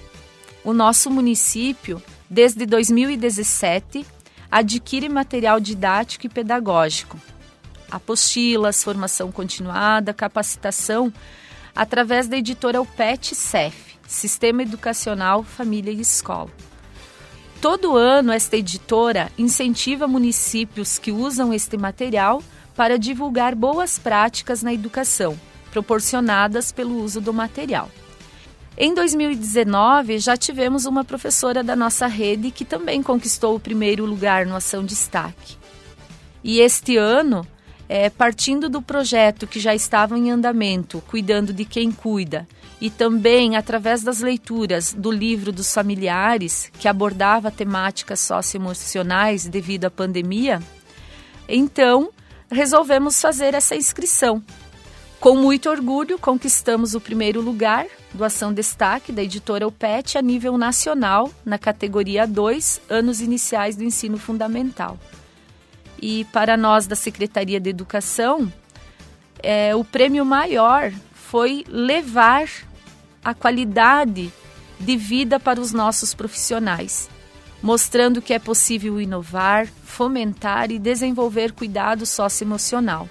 O 0.64 0.72
nosso 0.72 1.10
município, 1.10 2.02
desde 2.30 2.64
2017, 2.64 4.06
adquire 4.50 5.10
material 5.10 5.60
didático 5.60 6.24
e 6.24 6.30
pedagógico, 6.30 7.20
apostilas, 7.90 8.82
formação 8.82 9.30
continuada, 9.30 10.14
capacitação, 10.14 11.12
através 11.74 12.28
da 12.28 12.38
editora 12.38 12.80
UPET 12.80 13.34
CEF, 13.34 13.98
Sistema 14.08 14.62
Educacional 14.62 15.42
Família 15.42 15.92
e 15.92 16.00
Escola. 16.00 16.50
Todo 17.60 17.96
ano, 17.96 18.32
esta 18.32 18.56
editora 18.56 19.32
incentiva 19.38 20.06
municípios 20.06 20.98
que 20.98 21.10
usam 21.10 21.52
este 21.52 21.76
material 21.76 22.42
para 22.76 22.98
divulgar 22.98 23.54
boas 23.54 23.98
práticas 23.98 24.62
na 24.62 24.72
educação, 24.72 25.38
proporcionadas 25.70 26.70
pelo 26.70 27.02
uso 27.02 27.20
do 27.20 27.32
material. 27.32 27.90
Em 28.78 28.92
2019, 28.92 30.18
já 30.18 30.36
tivemos 30.36 30.84
uma 30.84 31.02
professora 31.02 31.64
da 31.64 31.74
nossa 31.74 32.06
rede 32.06 32.50
que 32.50 32.64
também 32.64 33.02
conquistou 33.02 33.56
o 33.56 33.60
primeiro 33.60 34.04
lugar 34.04 34.44
no 34.44 34.54
Ação 34.54 34.84
Destaque. 34.84 35.56
E 36.44 36.60
este 36.60 36.98
ano, 36.98 37.46
é, 37.88 38.10
partindo 38.10 38.68
do 38.68 38.82
projeto 38.82 39.46
que 39.46 39.60
já 39.60 39.74
estava 39.74 40.18
em 40.18 40.30
andamento, 40.30 41.02
Cuidando 41.08 41.52
de 41.52 41.64
Quem 41.64 41.92
Cuida, 41.92 42.46
e 42.80 42.90
também 42.90 43.56
através 43.56 44.02
das 44.02 44.20
leituras 44.20 44.92
do 44.92 45.10
livro 45.10 45.52
dos 45.52 45.72
familiares, 45.72 46.70
que 46.78 46.88
abordava 46.88 47.50
temáticas 47.50 48.20
socioemocionais 48.20 49.46
devido 49.46 49.86
à 49.86 49.90
pandemia, 49.90 50.62
então 51.48 52.10
resolvemos 52.50 53.20
fazer 53.20 53.54
essa 53.54 53.74
inscrição. 53.74 54.42
Com 55.18 55.34
muito 55.34 55.70
orgulho, 55.70 56.18
conquistamos 56.18 56.94
o 56.94 57.00
primeiro 57.00 57.40
lugar 57.40 57.86
do 58.12 58.22
Ação 58.22 58.52
Destaque 58.52 59.10
da 59.10 59.22
editora 59.22 59.66
OPET 59.66 60.18
a 60.18 60.22
nível 60.22 60.58
nacional, 60.58 61.30
na 61.44 61.58
categoria 61.58 62.26
2, 62.26 62.82
anos 62.88 63.20
iniciais 63.20 63.76
do 63.76 63.82
ensino 63.82 64.18
fundamental. 64.18 64.98
E 66.00 66.24
para 66.26 66.56
nós 66.56 66.86
da 66.86 66.96
Secretaria 66.96 67.58
de 67.58 67.70
Educação, 67.70 68.52
é, 69.42 69.74
o 69.74 69.84
prêmio 69.84 70.24
maior 70.24 70.92
foi 71.12 71.64
levar 71.68 72.48
a 73.24 73.34
qualidade 73.34 74.32
de 74.78 74.96
vida 74.96 75.40
para 75.40 75.60
os 75.60 75.72
nossos 75.72 76.14
profissionais, 76.14 77.08
mostrando 77.62 78.22
que 78.22 78.32
é 78.32 78.38
possível 78.38 79.00
inovar, 79.00 79.66
fomentar 79.84 80.70
e 80.70 80.78
desenvolver 80.78 81.52
cuidado 81.52 82.06
socioemocional, 82.06 83.08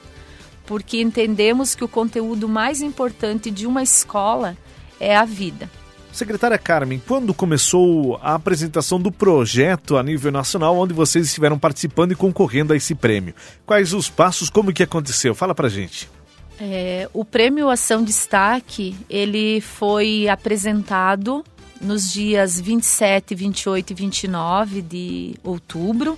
porque 0.65 1.01
entendemos 1.01 1.75
que 1.75 1.84
o 1.84 1.88
conteúdo 1.88 2.48
mais 2.48 2.82
importante 2.82 3.51
de 3.51 3.65
uma 3.68 3.84
escola 3.84 4.56
é 5.00 5.15
a 5.15 5.25
vida. 5.25 5.70
Secretária 6.15 6.57
Carmen, 6.57 7.01
quando 7.05 7.34
começou 7.34 8.17
a 8.22 8.36
apresentação 8.36 8.98
do 8.98 9.12
projeto 9.12 9.98
a 9.98 10.01
nível 10.01 10.31
nacional, 10.31 10.77
onde 10.77 10.93
vocês 10.93 11.25
estiveram 11.25 11.60
participando 11.60 12.13
e 12.13 12.15
concorrendo 12.15 12.72
a 12.72 12.75
esse 12.77 12.95
prêmio? 12.95 13.36
Quais 13.65 13.91
os 13.91 14.10
passos, 14.10 14.50
como 14.50 14.72
que 14.72 14.81
aconteceu? 14.81 15.36
Fala 15.36 15.53
pra 15.53 15.67
gente. 15.67 16.10
É, 16.57 17.10
o 17.13 17.25
Prêmio 17.25 17.69
Ação 17.69 18.01
Destaque, 18.01 18.95
ele 19.10 19.60
foi 19.60 20.29
apresentado 20.29 21.43
nos 21.81 22.10
dias 22.13 22.62
27, 22.62 23.36
28 23.36 23.91
e 23.91 23.93
29 23.93 24.81
de 24.81 25.36
outubro 25.43 26.17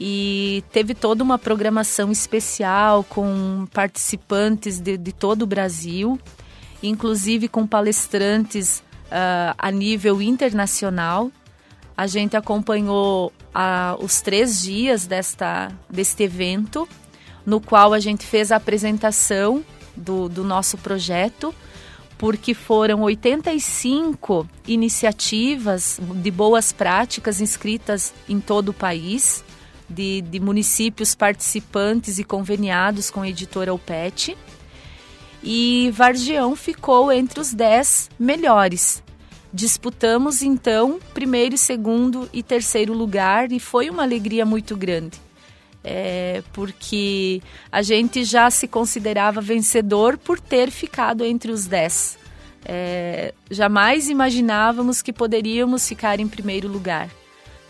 e 0.00 0.64
teve 0.72 0.92
toda 0.92 1.22
uma 1.22 1.38
programação 1.38 2.10
especial 2.10 3.04
com 3.04 3.64
participantes 3.72 4.80
de, 4.80 4.96
de 4.96 5.12
todo 5.12 5.42
o 5.42 5.46
Brasil, 5.46 6.18
inclusive 6.82 7.46
com 7.46 7.64
palestrantes 7.64 8.82
uh, 9.08 9.54
a 9.56 9.70
nível 9.70 10.22
internacional. 10.22 11.30
A 11.96 12.06
gente 12.06 12.36
acompanhou 12.36 13.32
uh, 13.54 14.04
os 14.04 14.20
três 14.20 14.62
dias 14.62 15.06
desta, 15.06 15.72
deste 15.90 16.22
evento 16.22 16.88
no 17.48 17.62
qual 17.62 17.94
a 17.94 17.98
gente 17.98 18.26
fez 18.26 18.52
a 18.52 18.56
apresentação 18.56 19.64
do, 19.96 20.28
do 20.28 20.44
nosso 20.44 20.76
projeto, 20.76 21.54
porque 22.18 22.52
foram 22.52 23.00
85 23.00 24.46
iniciativas 24.66 25.98
de 26.16 26.30
boas 26.30 26.72
práticas 26.72 27.40
inscritas 27.40 28.12
em 28.28 28.38
todo 28.38 28.68
o 28.68 28.74
país, 28.74 29.42
de, 29.88 30.20
de 30.20 30.38
municípios 30.38 31.14
participantes 31.14 32.18
e 32.18 32.24
conveniados 32.24 33.10
com 33.10 33.22
a 33.22 33.28
editora 33.30 33.72
UPET. 33.72 34.36
E 35.42 35.90
Vargião 35.94 36.56
ficou 36.56 37.12
entre 37.12 37.40
os 37.40 37.52
10 37.52 38.10
melhores. 38.18 39.02
Disputamos 39.52 40.42
então 40.42 40.98
primeiro, 41.14 41.56
segundo 41.56 42.28
e 42.32 42.42
terceiro 42.42 42.92
lugar 42.92 43.50
e 43.50 43.58
foi 43.58 43.88
uma 43.88 44.02
alegria 44.02 44.44
muito 44.44 44.76
grande 44.76 45.18
é, 45.90 46.42
porque 46.52 47.42
a 47.70 47.82
gente 47.82 48.24
já 48.24 48.50
se 48.50 48.68
considerava 48.68 49.40
vencedor 49.40 50.18
por 50.18 50.38
ter 50.38 50.70
ficado 50.70 51.24
entre 51.24 51.50
os 51.50 51.66
dez. 51.66 52.18
É, 52.64 53.32
jamais 53.50 54.08
imaginávamos 54.10 55.00
que 55.00 55.12
poderíamos 55.12 55.88
ficar 55.88 56.20
em 56.20 56.28
primeiro 56.28 56.68
lugar, 56.68 57.08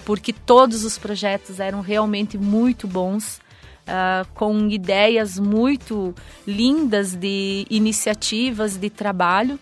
porque 0.05 0.33
todos 0.33 0.85
os 0.85 0.99
projetos 0.99 1.61
eram 1.61 1.81
realmente 1.81 2.37
muito 2.37 2.89
bons, 2.89 3.41
uh, 3.89 4.27
com 4.35 4.69
ideias 4.69 5.39
muito 5.39 6.15
lindas 6.47 7.15
de 7.15 7.67
iniciativas 7.71 8.77
de 8.77 8.91
trabalho 8.91 9.59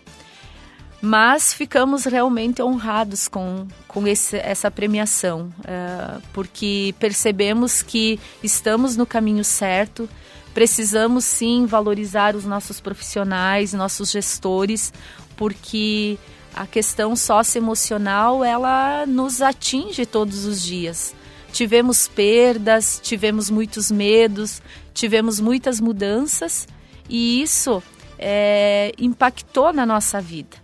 mas 1.01 1.53
ficamos 1.53 2.05
realmente 2.05 2.61
honrados 2.61 3.27
com, 3.27 3.67
com 3.87 4.07
esse, 4.07 4.37
essa 4.37 4.71
premiação, 4.71 5.53
uh, 5.59 6.21
porque 6.33 6.93
percebemos 6.99 7.83
que 7.83 8.19
estamos 8.43 8.97
no 8.97 9.05
caminho 9.05 9.43
certo, 9.43 10.09
precisamos 10.53 11.23
sim 11.23 11.65
valorizar 11.65 12.35
os 12.35 12.45
nossos 12.45 12.79
profissionais, 12.79 13.73
nossos 13.73 14.09
gestores, 14.09 14.91
porque 15.35 16.17
a 16.55 16.65
questão 16.65 17.15
socioemocional 17.15 18.43
ela 18.43 19.05
nos 19.05 19.41
atinge 19.41 20.03
todos 20.05 20.45
os 20.45 20.63
dias. 20.63 21.13
Tivemos 21.51 22.07
perdas, 22.07 22.99
tivemos 23.01 23.49
muitos 23.49 23.89
medos, 23.91 24.61
tivemos 24.93 25.39
muitas 25.39 25.79
mudanças 25.79 26.67
e 27.09 27.41
isso 27.41 27.81
é, 28.17 28.91
impactou 28.97 29.71
na 29.73 29.85
nossa 29.85 30.21
vida. 30.21 30.57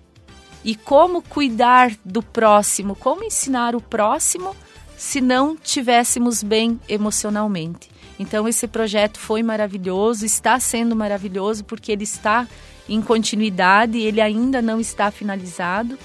E 0.64 0.76
como 0.76 1.22
cuidar 1.22 1.92
do 2.06 2.22
próximo, 2.22 2.96
como 2.96 3.24
ensinar 3.24 3.76
o 3.76 3.82
próximo 3.82 4.56
se 4.96 5.20
não 5.20 5.58
tivéssemos 5.58 6.42
bem 6.42 6.80
emocionalmente. 6.88 7.90
Então 8.18 8.48
esse 8.48 8.68
projeto 8.68 9.20
foi 9.20 9.44
maravilhoso, 9.44 10.26
está 10.26 10.60
sendo 10.60 10.96
maravilhoso 10.96 11.64
porque 11.64 11.92
ele 11.92 12.04
está 12.04 12.48
em 12.88 13.02
continuidade, 13.02 14.00
ele 14.00 14.22
ainda 14.22 14.62
não 14.62 14.80
está 14.80 15.12
finalizado 15.12 15.98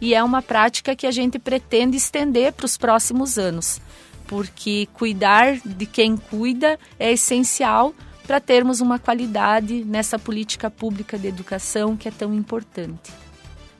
e 0.00 0.14
é 0.14 0.22
uma 0.22 0.42
prática 0.42 0.94
que 0.94 1.06
a 1.06 1.10
gente 1.10 1.38
pretende 1.38 1.96
estender 1.96 2.52
para 2.52 2.66
os 2.66 2.76
próximos 2.76 3.38
anos, 3.38 3.80
porque 4.26 4.88
cuidar 4.92 5.58
de 5.64 5.86
quem 5.86 6.16
cuida 6.16 6.78
é 6.98 7.12
essencial 7.12 7.94
para 8.26 8.40
termos 8.40 8.80
uma 8.80 8.98
qualidade 8.98 9.84
nessa 9.84 10.18
política 10.18 10.70
pública 10.70 11.18
de 11.18 11.28
educação 11.28 11.96
que 11.96 12.08
é 12.08 12.10
tão 12.10 12.34
importante. 12.34 13.12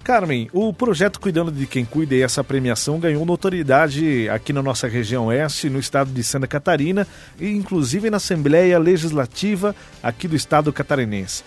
Carmen, 0.06 0.48
o 0.52 0.72
projeto 0.72 1.18
Cuidando 1.18 1.50
de 1.50 1.66
Quem 1.66 1.84
Cuida 1.84 2.14
e 2.14 2.22
essa 2.22 2.44
premiação 2.44 3.00
ganhou 3.00 3.26
notoriedade 3.26 4.28
aqui 4.28 4.52
na 4.52 4.62
nossa 4.62 4.86
região 4.86 5.26
oeste, 5.26 5.68
no 5.68 5.80
estado 5.80 6.12
de 6.12 6.22
Santa 6.22 6.46
Catarina 6.46 7.04
e 7.40 7.50
inclusive 7.50 8.08
na 8.08 8.18
Assembleia 8.18 8.78
Legislativa 8.78 9.74
aqui 10.00 10.28
do 10.28 10.36
estado 10.36 10.72
catarinense. 10.72 11.42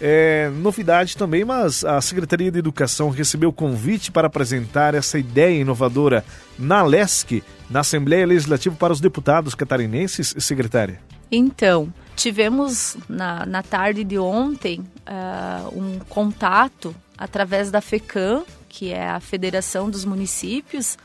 É, 0.00 0.50
novidade 0.56 1.16
também, 1.16 1.44
mas 1.44 1.84
a 1.84 2.00
Secretaria 2.00 2.50
de 2.50 2.58
Educação 2.58 3.10
recebeu 3.10 3.52
convite 3.52 4.10
para 4.10 4.26
apresentar 4.26 4.94
essa 4.94 5.18
ideia 5.18 5.60
inovadora 5.60 6.24
na 6.58 6.82
LESC, 6.82 7.42
na 7.70 7.80
Assembleia 7.80 8.26
Legislativa 8.26 8.74
para 8.76 8.92
os 8.92 9.00
deputados 9.00 9.54
catarinenses, 9.54 10.34
secretária. 10.38 11.00
Então, 11.30 11.92
tivemos 12.14 12.96
na, 13.08 13.46
na 13.46 13.62
tarde 13.62 14.04
de 14.04 14.18
ontem 14.18 14.80
uh, 14.80 15.78
um 15.78 15.98
contato 16.08 16.94
através 17.16 17.70
da 17.70 17.80
FECAM, 17.80 18.44
que 18.68 18.92
é 18.92 19.08
a 19.08 19.20
Federação 19.20 19.88
dos 19.88 20.04
Municípios, 20.04 20.98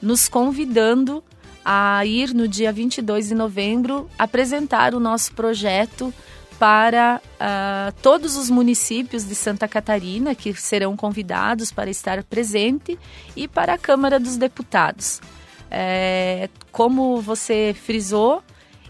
nos 0.00 0.28
convidando 0.28 1.22
a 1.64 2.04
ir 2.06 2.32
no 2.32 2.48
dia 2.48 2.72
22 2.72 3.28
de 3.28 3.34
novembro 3.34 4.08
apresentar 4.18 4.94
o 4.94 5.00
nosso 5.00 5.32
projeto 5.34 6.12
para 6.60 7.22
uh, 7.24 7.92
todos 8.02 8.36
os 8.36 8.50
municípios 8.50 9.26
de 9.26 9.34
Santa 9.34 9.66
Catarina 9.66 10.34
que 10.34 10.52
serão 10.52 10.94
convidados 10.94 11.72
para 11.72 11.88
estar 11.88 12.22
presente 12.22 12.98
e 13.34 13.48
para 13.48 13.72
a 13.72 13.78
Câmara 13.78 14.20
dos 14.20 14.36
Deputados. 14.36 15.22
É, 15.70 16.50
como 16.70 17.18
você 17.22 17.74
frisou, 17.82 18.42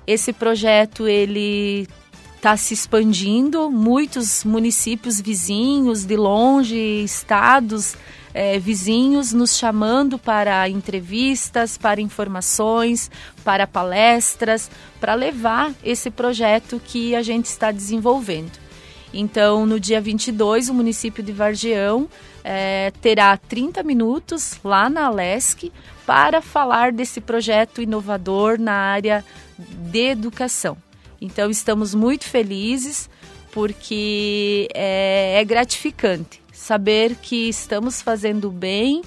esse 0.05 0.33
projeto 0.33 1.07
ele 1.07 1.87
está 2.35 2.57
se 2.57 2.75
expandindo, 2.75 3.71
muitos 3.71 4.43
municípios 4.43 5.21
vizinhos, 5.21 6.05
de 6.05 6.17
longe, 6.17 7.05
estados 7.05 7.95
é, 8.33 8.59
vizinhos 8.59 9.33
nos 9.33 9.57
chamando 9.57 10.19
para 10.19 10.69
entrevistas, 10.69 11.77
para 11.77 12.01
informações, 12.01 13.11
para 13.45 13.67
palestras, 13.67 14.71
para 15.01 15.15
levar 15.15 15.73
esse 15.83 16.11
projeto 16.11 16.81
que 16.85 17.15
a 17.15 17.23
gente 17.23 17.47
está 17.47 17.71
desenvolvendo. 17.71 18.53
Então, 19.13 19.67
no 19.67 19.81
dia 19.81 20.01
22, 20.01 20.69
o 20.69 20.75
município 20.75 21.23
de 21.23 21.33
Vargeão 21.33 22.09
é, 22.45 22.93
terá 23.01 23.37
30 23.37 23.83
minutos 23.83 24.59
lá 24.63 24.89
na 24.89 25.07
Alesc 25.07 25.73
para 26.07 26.41
falar 26.41 26.93
desse 26.93 27.21
projeto 27.21 27.83
inovador 27.83 28.59
na 28.59 28.73
área 28.73 29.25
de 29.59 30.11
educação. 30.11 30.77
Então, 31.21 31.51
estamos 31.51 31.95
muito 31.95 32.25
felizes 32.25 33.11
porque 33.53 34.69
é, 34.73 35.41
é 35.41 35.45
gratificante 35.45 36.40
saber 36.71 37.17
que 37.17 37.49
estamos 37.49 38.01
fazendo 38.01 38.49
bem, 38.49 39.03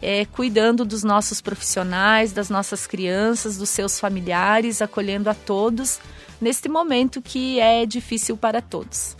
é, 0.00 0.24
cuidando 0.24 0.84
dos 0.84 1.02
nossos 1.02 1.40
profissionais, 1.40 2.30
das 2.30 2.48
nossas 2.48 2.86
crianças, 2.86 3.56
dos 3.58 3.70
seus 3.70 3.98
familiares, 3.98 4.80
acolhendo 4.80 5.28
a 5.28 5.34
todos 5.34 5.98
neste 6.40 6.68
momento 6.68 7.20
que 7.20 7.58
é 7.58 7.84
difícil 7.84 8.36
para 8.36 8.62
todos. 8.62 9.16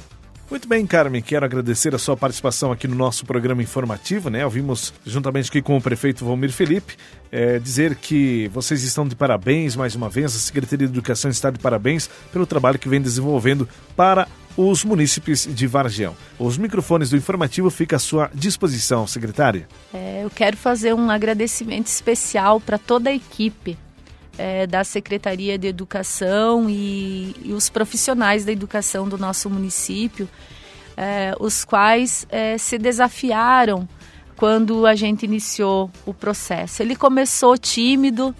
Muito 0.48 0.68
bem, 0.68 0.86
Carmen, 0.86 1.20
quero 1.20 1.44
agradecer 1.44 1.92
a 1.92 1.98
sua 1.98 2.16
participação 2.16 2.70
aqui 2.70 2.86
no 2.86 2.94
nosso 2.94 3.26
programa 3.26 3.64
informativo, 3.64 4.30
né? 4.30 4.44
Ouvimos 4.44 4.94
juntamente 5.04 5.48
aqui 5.50 5.60
com 5.60 5.76
o 5.76 5.82
prefeito 5.82 6.24
Valmir 6.24 6.52
Felipe 6.52 6.96
é, 7.32 7.58
dizer 7.58 7.96
que 7.96 8.48
vocês 8.54 8.84
estão 8.84 9.08
de 9.08 9.16
parabéns 9.16 9.74
mais 9.74 9.96
uma 9.96 10.08
vez, 10.08 10.36
a 10.36 10.38
Secretaria 10.38 10.86
de 10.86 10.92
Educação 10.92 11.28
está 11.32 11.50
de 11.50 11.58
parabéns 11.58 12.08
pelo 12.32 12.46
trabalho 12.46 12.78
que 12.78 12.88
vem 12.88 13.02
desenvolvendo 13.02 13.68
para 13.96 14.28
os 14.58 14.82
munícipes 14.82 15.46
de 15.48 15.68
Vargião. 15.68 16.16
Os 16.36 16.58
microfones 16.58 17.10
do 17.10 17.16
informativo 17.16 17.70
ficam 17.70 17.94
à 17.96 18.00
sua 18.00 18.28
disposição, 18.34 19.06
secretária. 19.06 19.68
É, 19.94 20.24
eu 20.24 20.30
quero 20.30 20.56
fazer 20.56 20.92
um 20.92 21.08
agradecimento 21.08 21.86
especial 21.86 22.60
para 22.60 22.76
toda 22.76 23.08
a 23.08 23.14
equipe 23.14 23.78
é, 24.36 24.66
da 24.66 24.82
Secretaria 24.82 25.56
de 25.56 25.68
Educação 25.68 26.68
e, 26.68 27.36
e, 27.44 27.52
os 27.52 27.68
profissionais 27.70 28.44
da 28.44 28.50
educação 28.50 29.08
do 29.08 29.16
nosso 29.16 29.48
município, 29.48 30.28
é, 30.96 31.36
os 31.38 31.64
quais 31.64 32.26
é, 32.28 32.58
se 32.58 32.78
desafiaram 32.78 33.88
quando 34.36 34.86
a 34.86 34.96
gente 34.96 35.24
iniciou 35.24 35.88
o 36.04 36.12
processo. 36.12 36.82
Ele 36.82 36.96
começou 36.96 37.56
tímido 37.56 38.34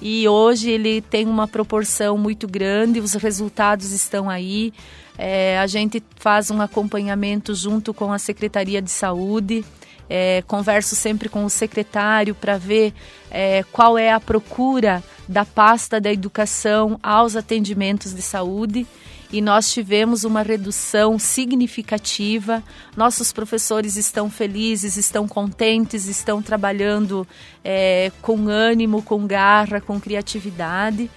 e 0.00 0.26
hoje 0.26 0.70
ele 0.70 1.02
tem 1.02 1.26
uma 1.26 1.46
proporção 1.46 2.16
muito 2.16 2.48
grande, 2.48 3.00
os 3.00 3.12
resultados 3.12 3.92
estão 3.92 4.30
aí. 4.30 4.72
É, 5.18 5.58
a 5.58 5.66
gente 5.66 6.02
faz 6.16 6.50
um 6.50 6.60
acompanhamento 6.62 7.54
junto 7.54 7.92
com 7.92 8.12
a 8.12 8.18
Secretaria 8.18 8.80
de 8.80 8.90
Saúde 8.90 9.64
é, 10.08 10.42
converso 10.46 10.96
sempre 10.96 11.28
com 11.28 11.44
o 11.44 11.50
secretário 11.50 12.34
para 12.34 12.56
ver 12.56 12.94
é, 13.30 13.62
qual 13.70 13.98
é 13.98 14.10
a 14.10 14.20
procura 14.20 15.02
da 15.28 15.44
pasta 15.44 16.00
da 16.00 16.10
educação 16.10 16.98
aos 17.02 17.36
atendimentos 17.36 18.14
de 18.14 18.22
saúde 18.22 18.86
e 19.30 19.42
nós 19.42 19.70
tivemos 19.70 20.24
uma 20.24 20.40
redução 20.40 21.18
significativa. 21.18 22.62
Nossos 22.96 23.30
professores 23.30 23.96
estão 23.96 24.30
felizes, 24.30 24.96
estão 24.96 25.28
contentes, 25.28 26.06
estão 26.06 26.40
trabalhando 26.40 27.28
é, 27.62 28.10
com 28.22 28.48
ânimo, 28.48 29.02
com 29.02 29.26
garra, 29.26 29.82
com 29.82 30.00
criatividade 30.00 31.10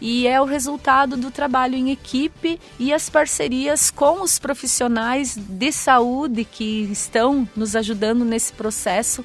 e 0.00 0.26
é 0.26 0.40
o 0.40 0.44
resultado 0.44 1.16
do 1.16 1.30
trabalho 1.30 1.74
em 1.74 1.90
equipe 1.90 2.60
e 2.78 2.92
as 2.92 3.10
parcerias 3.10 3.90
com 3.90 4.22
os 4.22 4.38
profissionais 4.38 5.36
de 5.36 5.72
saúde 5.72 6.44
que 6.44 6.88
estão 6.92 7.48
nos 7.56 7.74
ajudando 7.74 8.24
nesse 8.24 8.52
processo. 8.52 9.24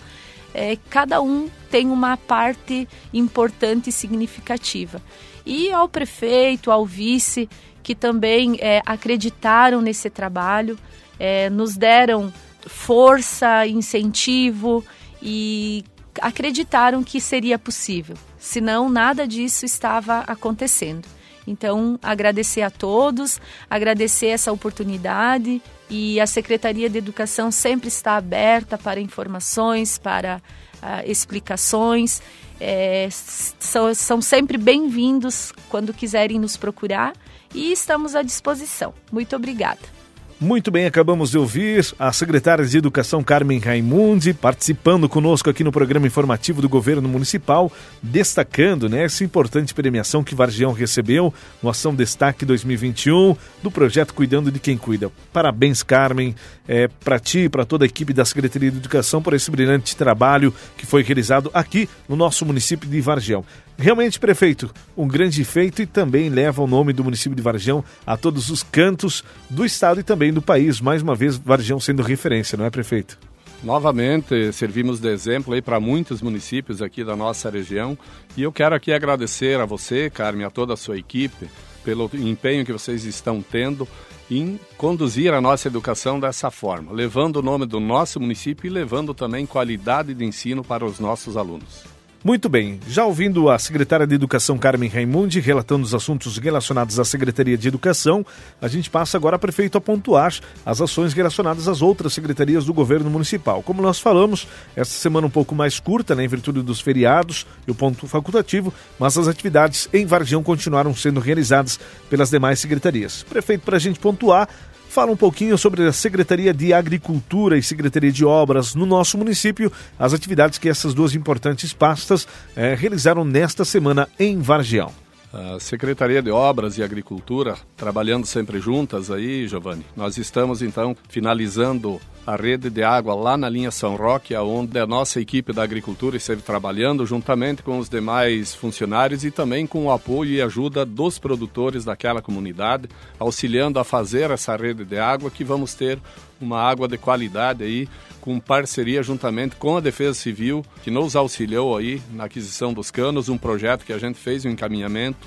É, 0.54 0.78
cada 0.89 1.21
um 1.21 1.50
tem 1.69 1.89
uma 1.89 2.17
parte 2.17 2.88
importante 3.13 3.89
e 3.89 3.93
significativa. 3.93 5.02
E 5.45 5.71
ao 5.71 5.89
prefeito, 5.89 6.71
ao 6.71 6.86
vice, 6.86 7.50
que 7.82 7.93
também 7.93 8.58
é, 8.60 8.82
acreditaram 8.86 9.82
nesse 9.82 10.10
trabalho, 10.10 10.78
é, 11.19 11.50
nos 11.50 11.76
deram 11.76 12.34
força, 12.65 13.67
incentivo 13.67 14.84
e 15.21 15.84
acreditaram 16.21 17.04
que 17.04 17.19
seria 17.19 17.60
possível 17.60 18.15
senão 18.43 18.89
nada 18.89 19.25
disso 19.25 19.65
estava 19.65 20.19
acontecendo. 20.19 21.08
Então, 21.47 21.97
agradecer 22.03 22.62
a 22.62 22.69
todos, 22.69 23.39
agradecer 23.69 24.27
essa 24.27 24.51
oportunidade 24.51 25.62
e 25.89 26.19
a 26.19 26.27
Secretaria 26.27 26.89
de 26.89 26.97
Educação 26.97 27.51
sempre 27.51 27.88
está 27.88 28.17
aberta 28.17 28.77
para 28.77 28.99
informações, 28.99 29.97
para 29.97 30.41
uh, 30.75 31.10
explicações. 31.10 32.21
É, 32.60 33.08
são, 33.10 33.93
são 33.93 34.21
sempre 34.21 34.58
bem-vindos 34.58 35.53
quando 35.69 35.93
quiserem 35.93 36.38
nos 36.38 36.58
procurar 36.58 37.13
e 37.53 37.71
estamos 37.71 38.13
à 38.13 38.21
disposição. 38.21 38.93
Muito 39.12 39.36
obrigada. 39.36 40.03
Muito 40.39 40.72
bem, 40.72 40.86
acabamos 40.86 41.32
de 41.32 41.38
ouvir 41.38 41.86
a 41.98 42.12
secretária 42.12 42.65
de 42.65 42.78
Educação 42.78 43.24
Carmen 43.24 43.60
Raimundi 43.60 44.34
participando 44.34 45.08
conosco 45.08 45.50
aqui 45.50 45.63
no 45.63 45.72
programa 45.72 46.06
informativo 46.06 46.62
do 46.62 46.67
governo 46.67 47.08
municipal, 47.08 47.72
destacando 48.02 48.89
né, 48.89 49.06
essa 49.06 49.24
importante 49.24 49.74
premiação 49.74 50.24
que 50.24 50.36
Vargião 50.36 50.74
recebeu 50.74 51.34
no 51.62 51.69
Ação 51.69 51.96
Destaque 51.96 52.46
2021 52.46 53.36
do 53.62 53.72
projeto 53.72 54.13
Cuidando 54.13 54.52
de 54.52 54.60
Quem 54.60 54.78
Cuida. 54.78 55.10
Parabéns, 55.32 55.82
Carmen, 55.82 56.36
é, 56.67 56.88
para 56.88 57.19
ti 57.19 57.39
e 57.39 57.50
para 57.50 57.65
toda 57.65 57.86
a 57.86 57.88
equipe 57.88 58.12
da 58.12 58.26
Secretaria 58.26 58.72
de 58.72 58.78
Educação 58.78 59.22
por 59.22 59.34
esse 59.34 59.50
brilhante 59.50 59.96
trabalho 59.96 60.54
que 60.78 60.86
foi 60.86 61.04
realizado 61.04 61.50
aqui 61.54 61.88
no 62.08 62.15
nosso 62.15 62.46
município 62.46 62.89
de 62.89 63.00
Vargião. 63.00 63.46
Realmente, 63.78 64.20
prefeito, 64.20 64.72
um 64.96 65.08
grande 65.08 65.44
feito 65.44 65.82
e 65.82 65.86
também 65.86 66.30
leva 66.30 66.62
o 66.62 66.68
nome 66.68 66.94
do 66.94 67.04
município 67.04 67.36
de 67.36 67.42
Varjão 67.42 67.84
a 68.06 68.16
todos 68.16 68.50
os 68.50 68.62
cantos 68.62 69.24
do 69.50 69.66
estado 69.66 70.00
e 70.00 70.04
também 70.04 70.32
do 70.32 70.42
país. 70.42 70.80
Mais 70.80 71.02
uma 71.02 71.16
vez, 71.16 71.38
Varjão 71.38 71.80
sendo 71.80 72.04
referência, 72.04 72.58
não 72.58 72.66
é, 72.66 72.70
prefeito? 72.70 73.18
Novamente, 73.64 74.52
servimos 74.52 75.00
de 75.00 75.08
exemplo 75.08 75.54
aí 75.54 75.62
para 75.62 75.80
muitos 75.80 76.22
municípios 76.22 76.82
aqui 76.82 77.04
da 77.04 77.16
nossa 77.16 77.50
região. 77.50 77.98
E 78.36 78.44
eu 78.44 78.52
quero 78.52 78.76
aqui 78.76 78.92
agradecer 78.92 79.60
a 79.60 79.66
você, 79.66 80.10
Carmen, 80.10 80.46
a 80.46 80.50
toda 80.50 80.74
a 80.74 80.78
sua 80.78 80.98
equipe, 80.98 81.50
pelo 81.84 82.10
empenho 82.14 82.66
que 82.66 82.74
vocês 82.74 83.06
estão 83.06 83.42
tendo 83.42 83.88
em 84.30 84.60
conduzir 84.78 85.34
a 85.34 85.42
nossa 85.42 85.68
educação 85.68 86.20
dessa 86.20 86.52
forma, 86.52 86.92
levando 86.92 87.38
o 87.38 87.42
nome 87.42 87.66
do 87.66 87.80
nosso 87.80 88.20
município 88.20 88.68
e 88.68 88.70
levando 88.70 89.14
também 89.14 89.46
qualidade 89.46 90.14
de 90.14 90.26
ensino 90.26 90.64
para 90.64 90.86
os 90.86 91.00
nossos 91.00 91.38
alunos. 91.38 91.84
Muito 92.24 92.48
bem, 92.48 92.80
já 92.88 93.04
ouvindo 93.04 93.50
a 93.50 93.60
secretária 93.60 94.08
de 94.08 94.16
Educação 94.16 94.58
Carmen 94.58 94.90
Raimundi 94.90 95.42
relatando 95.42 95.84
os 95.84 95.94
assuntos 95.94 96.38
relacionados 96.38 96.98
à 96.98 97.04
Secretaria 97.04 97.58
de 97.58 97.68
Educação, 97.68 98.26
a 98.62 98.68
gente 98.70 98.90
passa 98.90 99.18
agora, 99.18 99.38
prefeito, 99.38 99.78
a 99.78 99.82
pontuar 99.82 100.34
as 100.66 100.80
ações 100.80 101.12
relacionadas 101.12 101.68
às 101.68 101.82
outras 101.82 102.14
secretarias 102.14 102.64
do 102.64 102.74
governo 102.74 103.10
municipal. 103.10 103.62
Como 103.62 103.82
nós 103.82 104.00
falamos, 104.00 104.48
esta 104.74 104.94
semana 104.94 105.28
um 105.28 105.30
pouco 105.30 105.54
mais 105.54 105.82
curta, 105.82 106.16
né, 106.16 106.24
em 106.24 106.30
virtude 106.30 106.62
dos 106.62 106.80
feriados 106.80 107.46
e 107.68 107.72
o 107.72 107.76
ponto 107.76 108.08
facultativo, 108.08 108.74
mas 108.98 109.18
as 109.18 109.28
atividades 109.28 109.90
em 109.92 110.06
Vargião 110.06 110.42
continuaram 110.42 110.96
sendo 110.96 111.20
realizadas 111.20 111.78
pelas 112.10 112.30
demais 112.30 112.58
secretarias. 112.58 113.24
Prefeito, 113.24 113.66
para 113.66 113.76
a 113.76 113.82
gente 113.82 114.00
pontuar, 114.00 114.48
fala 114.93 115.12
um 115.12 115.17
pouquinho 115.17 115.58
sobre 115.58 115.88
a 115.88 115.91
Secretaria 115.91 116.53
de 116.53 116.71
Agricultura 116.71 117.58
e 117.58 117.63
Secretaria 117.63 118.12
de 118.12 118.23
Obras 118.23 118.75
no 118.75 118.86
nosso 118.86 119.17
município, 119.17 119.71
as 119.97 120.13
atividades 120.13 120.60
que 120.60 120.69
essas 120.69 120.93
duas 120.93 121.15
importantes 121.15 121.73
pastas 121.73 122.27
eh, 122.56 122.75
realizaram 122.75 123.25
nesta 123.25 123.65
semana 123.65 124.08
em 124.19 124.39
Vargião. 124.39 125.03
A 125.34 125.60
Secretaria 125.60 126.22
de 126.22 126.30
Obras 126.30 126.78
e 126.78 126.84
Agricultura, 126.84 127.56
trabalhando 127.76 128.28
sempre 128.28 128.60
juntas 128.60 129.10
aí, 129.10 129.48
Giovanni. 129.48 129.84
Nós 129.98 130.15
estamos 130.19 130.62
então 130.62 130.96
finalizando 131.10 132.00
a 132.26 132.36
rede 132.36 132.69
de 132.69 132.84
água 132.84 133.15
lá 133.15 133.36
na 133.36 133.50
linha 133.50 133.72
São 133.72 133.96
Roque, 133.96 134.36
onde 134.36 134.78
a 134.78 134.86
nossa 134.86 135.19
equipe 135.19 135.52
da 135.52 135.63
agricultura 135.63 136.15
esteve 136.15 136.43
trabalhando 136.43 137.04
juntamente 137.04 137.63
com 137.63 137.80
os 137.80 137.89
demais 137.89 138.54
funcionários 138.54 139.26
e 139.26 139.32
também 139.32 139.65
com 139.65 139.88
o 139.88 139.91
apoio 139.91 140.30
e 140.30 140.41
ajuda 140.41 140.86
dos 140.86 141.17
produtores 141.17 141.84
daquela 141.84 142.22
comunidade, 142.22 142.88
auxiliando 143.17 143.80
a 143.80 143.84
fazer 143.84 144.30
essa 144.30 144.56
rede 144.56 144.86
de 144.86 145.00
água 145.00 145.32
que 145.32 145.43
vamos 145.43 145.74
ter 145.74 146.00
uma 146.43 146.62
água 146.62 146.88
de 146.88 146.97
qualidade 146.97 147.63
aí, 147.63 147.88
com 148.21 148.39
parceria 148.39 149.01
juntamente 149.03 149.56
com 149.56 149.77
a 149.77 149.79
Defesa 149.79 150.13
Civil, 150.13 150.65
que 150.84 150.91
nos 150.91 151.15
auxiliou 151.15 151.77
aí 151.77 152.01
na 152.12 152.25
aquisição 152.25 152.73
dos 152.73 152.91
canos, 152.91 153.29
um 153.29 153.38
projeto 153.38 153.86
que 153.86 153.93
a 153.93 153.97
gente 153.97 154.19
fez 154.19 154.45
um 154.45 154.49
encaminhamento 154.49 155.17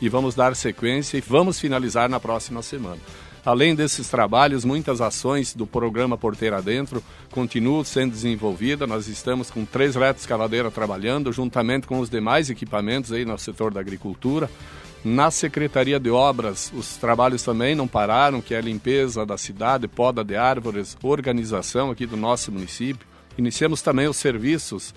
e 0.00 0.08
vamos 0.08 0.34
dar 0.34 0.54
sequência 0.54 1.18
e 1.18 1.20
vamos 1.20 1.58
finalizar 1.58 2.08
na 2.08 2.20
próxima 2.20 2.62
semana. 2.62 2.98
Além 3.46 3.76
desses 3.76 4.08
trabalhos, 4.08 4.64
muitas 4.64 5.00
ações 5.00 5.54
do 5.54 5.68
programa 5.68 6.18
Porteira 6.18 6.60
Dentro 6.60 7.00
continuam 7.30 7.84
sendo 7.84 8.10
desenvolvidas. 8.10 8.88
Nós 8.88 9.06
estamos 9.06 9.52
com 9.52 9.64
três 9.64 9.94
retos 9.94 10.22
escavadeira 10.22 10.68
trabalhando, 10.68 11.32
juntamente 11.32 11.86
com 11.86 12.00
os 12.00 12.10
demais 12.10 12.50
equipamentos 12.50 13.12
aí 13.12 13.24
no 13.24 13.38
setor 13.38 13.72
da 13.72 13.78
agricultura, 13.78 14.50
Na 15.04 15.30
Secretaria 15.30 16.00
de 16.00 16.10
Obras, 16.10 16.72
os 16.74 16.96
trabalhos 16.96 17.42
também 17.42 17.74
não 17.74 17.86
pararam, 17.86 18.40
que 18.40 18.54
é 18.54 18.58
a 18.58 18.62
limpeza 18.62 19.24
da 19.24 19.38
cidade, 19.38 19.86
poda 19.86 20.24
de 20.24 20.34
árvores, 20.34 20.96
organização 21.02 21.90
aqui 21.90 22.06
do 22.06 22.16
nosso 22.16 22.50
município. 22.50 23.06
Iniciamos 23.38 23.82
também 23.82 24.08
os 24.08 24.16
serviços 24.16 24.92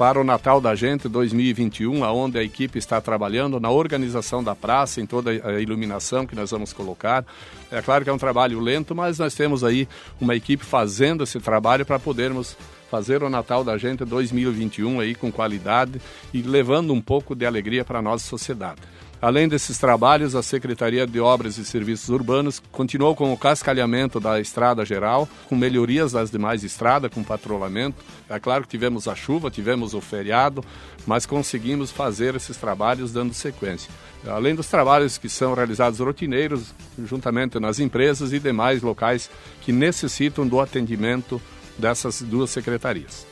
para 0.00 0.18
o 0.18 0.24
Natal 0.24 0.62
da 0.62 0.74
Gente 0.74 1.06
2021, 1.10 2.02
aonde 2.02 2.38
a 2.38 2.42
equipe 2.42 2.78
está 2.78 3.02
trabalhando 3.02 3.60
na 3.60 3.70
organização 3.70 4.42
da 4.42 4.54
praça, 4.54 4.98
em 4.98 5.04
toda 5.04 5.30
a 5.30 5.60
iluminação 5.60 6.26
que 6.26 6.34
nós 6.34 6.50
vamos 6.50 6.72
colocar. 6.72 7.22
É 7.70 7.82
claro 7.82 8.02
que 8.02 8.08
é 8.08 8.12
um 8.12 8.16
trabalho 8.16 8.58
lento, 8.60 8.94
mas 8.94 9.18
nós 9.18 9.34
temos 9.34 9.62
aí 9.62 9.86
uma 10.18 10.34
equipe 10.34 10.64
fazendo 10.64 11.24
esse 11.24 11.38
trabalho 11.38 11.84
para 11.84 11.98
podermos 11.98 12.56
fazer 12.90 13.22
o 13.22 13.28
Natal 13.28 13.62
da 13.62 13.76
Gente 13.76 14.02
2021 14.06 15.00
aí 15.00 15.14
com 15.14 15.30
qualidade 15.30 16.00
e 16.32 16.40
levando 16.40 16.94
um 16.94 17.00
pouco 17.02 17.34
de 17.34 17.44
alegria 17.44 17.84
para 17.84 17.98
a 17.98 18.02
nossa 18.02 18.26
sociedade. 18.26 18.80
Além 19.22 19.46
desses 19.46 19.76
trabalhos, 19.76 20.34
a 20.34 20.42
Secretaria 20.42 21.06
de 21.06 21.20
Obras 21.20 21.58
e 21.58 21.64
Serviços 21.64 22.08
Urbanos 22.08 22.62
continuou 22.72 23.14
com 23.14 23.30
o 23.30 23.36
cascalhamento 23.36 24.18
da 24.18 24.40
estrada 24.40 24.82
geral, 24.82 25.28
com 25.46 25.54
melhorias 25.54 26.12
das 26.12 26.30
demais 26.30 26.64
estradas, 26.64 27.12
com 27.12 27.22
patrulhamento. 27.22 28.02
É 28.30 28.40
claro 28.40 28.62
que 28.62 28.70
tivemos 28.70 29.06
a 29.06 29.14
chuva, 29.14 29.50
tivemos 29.50 29.92
o 29.92 30.00
feriado, 30.00 30.64
mas 31.06 31.26
conseguimos 31.26 31.90
fazer 31.90 32.34
esses 32.34 32.56
trabalhos 32.56 33.12
dando 33.12 33.34
sequência. 33.34 33.92
Além 34.26 34.54
dos 34.54 34.68
trabalhos 34.68 35.18
que 35.18 35.28
são 35.28 35.52
realizados 35.52 35.98
rotineiros, 35.98 36.74
juntamente 37.04 37.60
nas 37.60 37.78
empresas 37.78 38.32
e 38.32 38.38
demais 38.38 38.80
locais 38.80 39.30
que 39.60 39.70
necessitam 39.70 40.46
do 40.46 40.58
atendimento 40.60 41.40
dessas 41.78 42.22
duas 42.22 42.48
secretarias. 42.48 43.29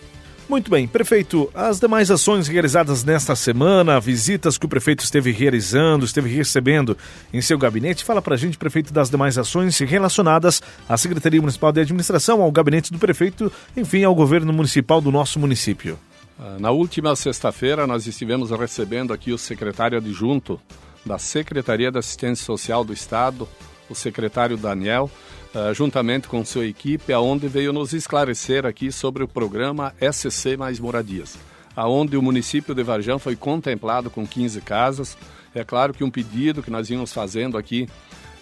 Muito 0.49 0.71
bem, 0.71 0.89
prefeito, 0.89 1.51
as 1.55 1.79
demais 1.79 2.11
ações 2.11 2.49
realizadas 2.49 3.05
nesta 3.05 3.37
semana, 3.37 4.01
visitas 4.01 4.57
que 4.57 4.65
o 4.65 4.69
prefeito 4.69 5.05
esteve 5.05 5.31
realizando, 5.31 6.07
esteve 6.07 6.35
recebendo 6.35 6.97
em 7.31 7.43
seu 7.43 7.59
gabinete, 7.59 8.03
fala 8.03 8.23
para 8.23 8.35
a 8.35 8.39
gente, 8.39 8.57
prefeito, 8.57 8.91
das 8.91 9.11
demais 9.11 9.37
ações 9.37 9.79
relacionadas 9.79 10.63
à 10.89 10.97
Secretaria 10.97 11.39
Municipal 11.39 11.71
de 11.71 11.83
Administração, 11.83 12.41
ao 12.41 12.51
gabinete 12.51 12.91
do 12.91 12.99
prefeito, 12.99 13.53
enfim, 13.77 14.05
ao 14.05 14.15
governo 14.15 14.51
municipal 14.51 15.03
do 15.03 15.13
nosso 15.13 15.39
município. 15.39 15.99
Ah, 16.41 16.57
na 16.59 16.71
última 16.71 17.15
sexta-feira, 17.15 17.87
nós 17.87 18.07
estivemos 18.07 18.51
recebendo 18.51 19.13
aqui 19.13 19.35
o 19.35 19.39
secretário 19.39 19.99
adjunto 19.99 20.59
da 21.05 21.19
Secretaria 21.19 21.93
da 21.93 21.99
Assistência 21.99 22.47
Social 22.47 22.83
do 22.85 22.95
Estado, 22.95 23.47
o 23.91 23.95
secretário 23.95 24.57
Daniel, 24.57 25.11
uh, 25.55 25.73
juntamente 25.75 26.29
com 26.29 26.45
sua 26.45 26.67
equipe, 26.67 27.13
aonde 27.13 27.49
veio 27.49 27.73
nos 27.73 27.93
esclarecer 27.93 28.67
aqui 28.67 28.91
sobre 28.93 29.23
o 29.23 29.29
programa 29.29 29.95
SC 30.01 30.57
Mais 30.57 30.79
Moradias, 30.79 31.37
aonde 31.75 32.17
o 32.17 32.23
município 32.23 32.75
de 32.75 32.83
Varjão 32.83 33.19
foi 33.19 33.37
contemplado 33.37 34.11
com 34.11 34.27
15 34.27 34.61
casas. 34.61 35.17
É 35.55 35.65
claro 35.65 35.95
que 35.95 36.05
um 36.05 36.11
pedido 36.11 36.63
que 36.63 36.71
nós 36.71 36.91
íamos 36.91 37.13
fazendo 37.13 37.57
aqui, 37.57 37.89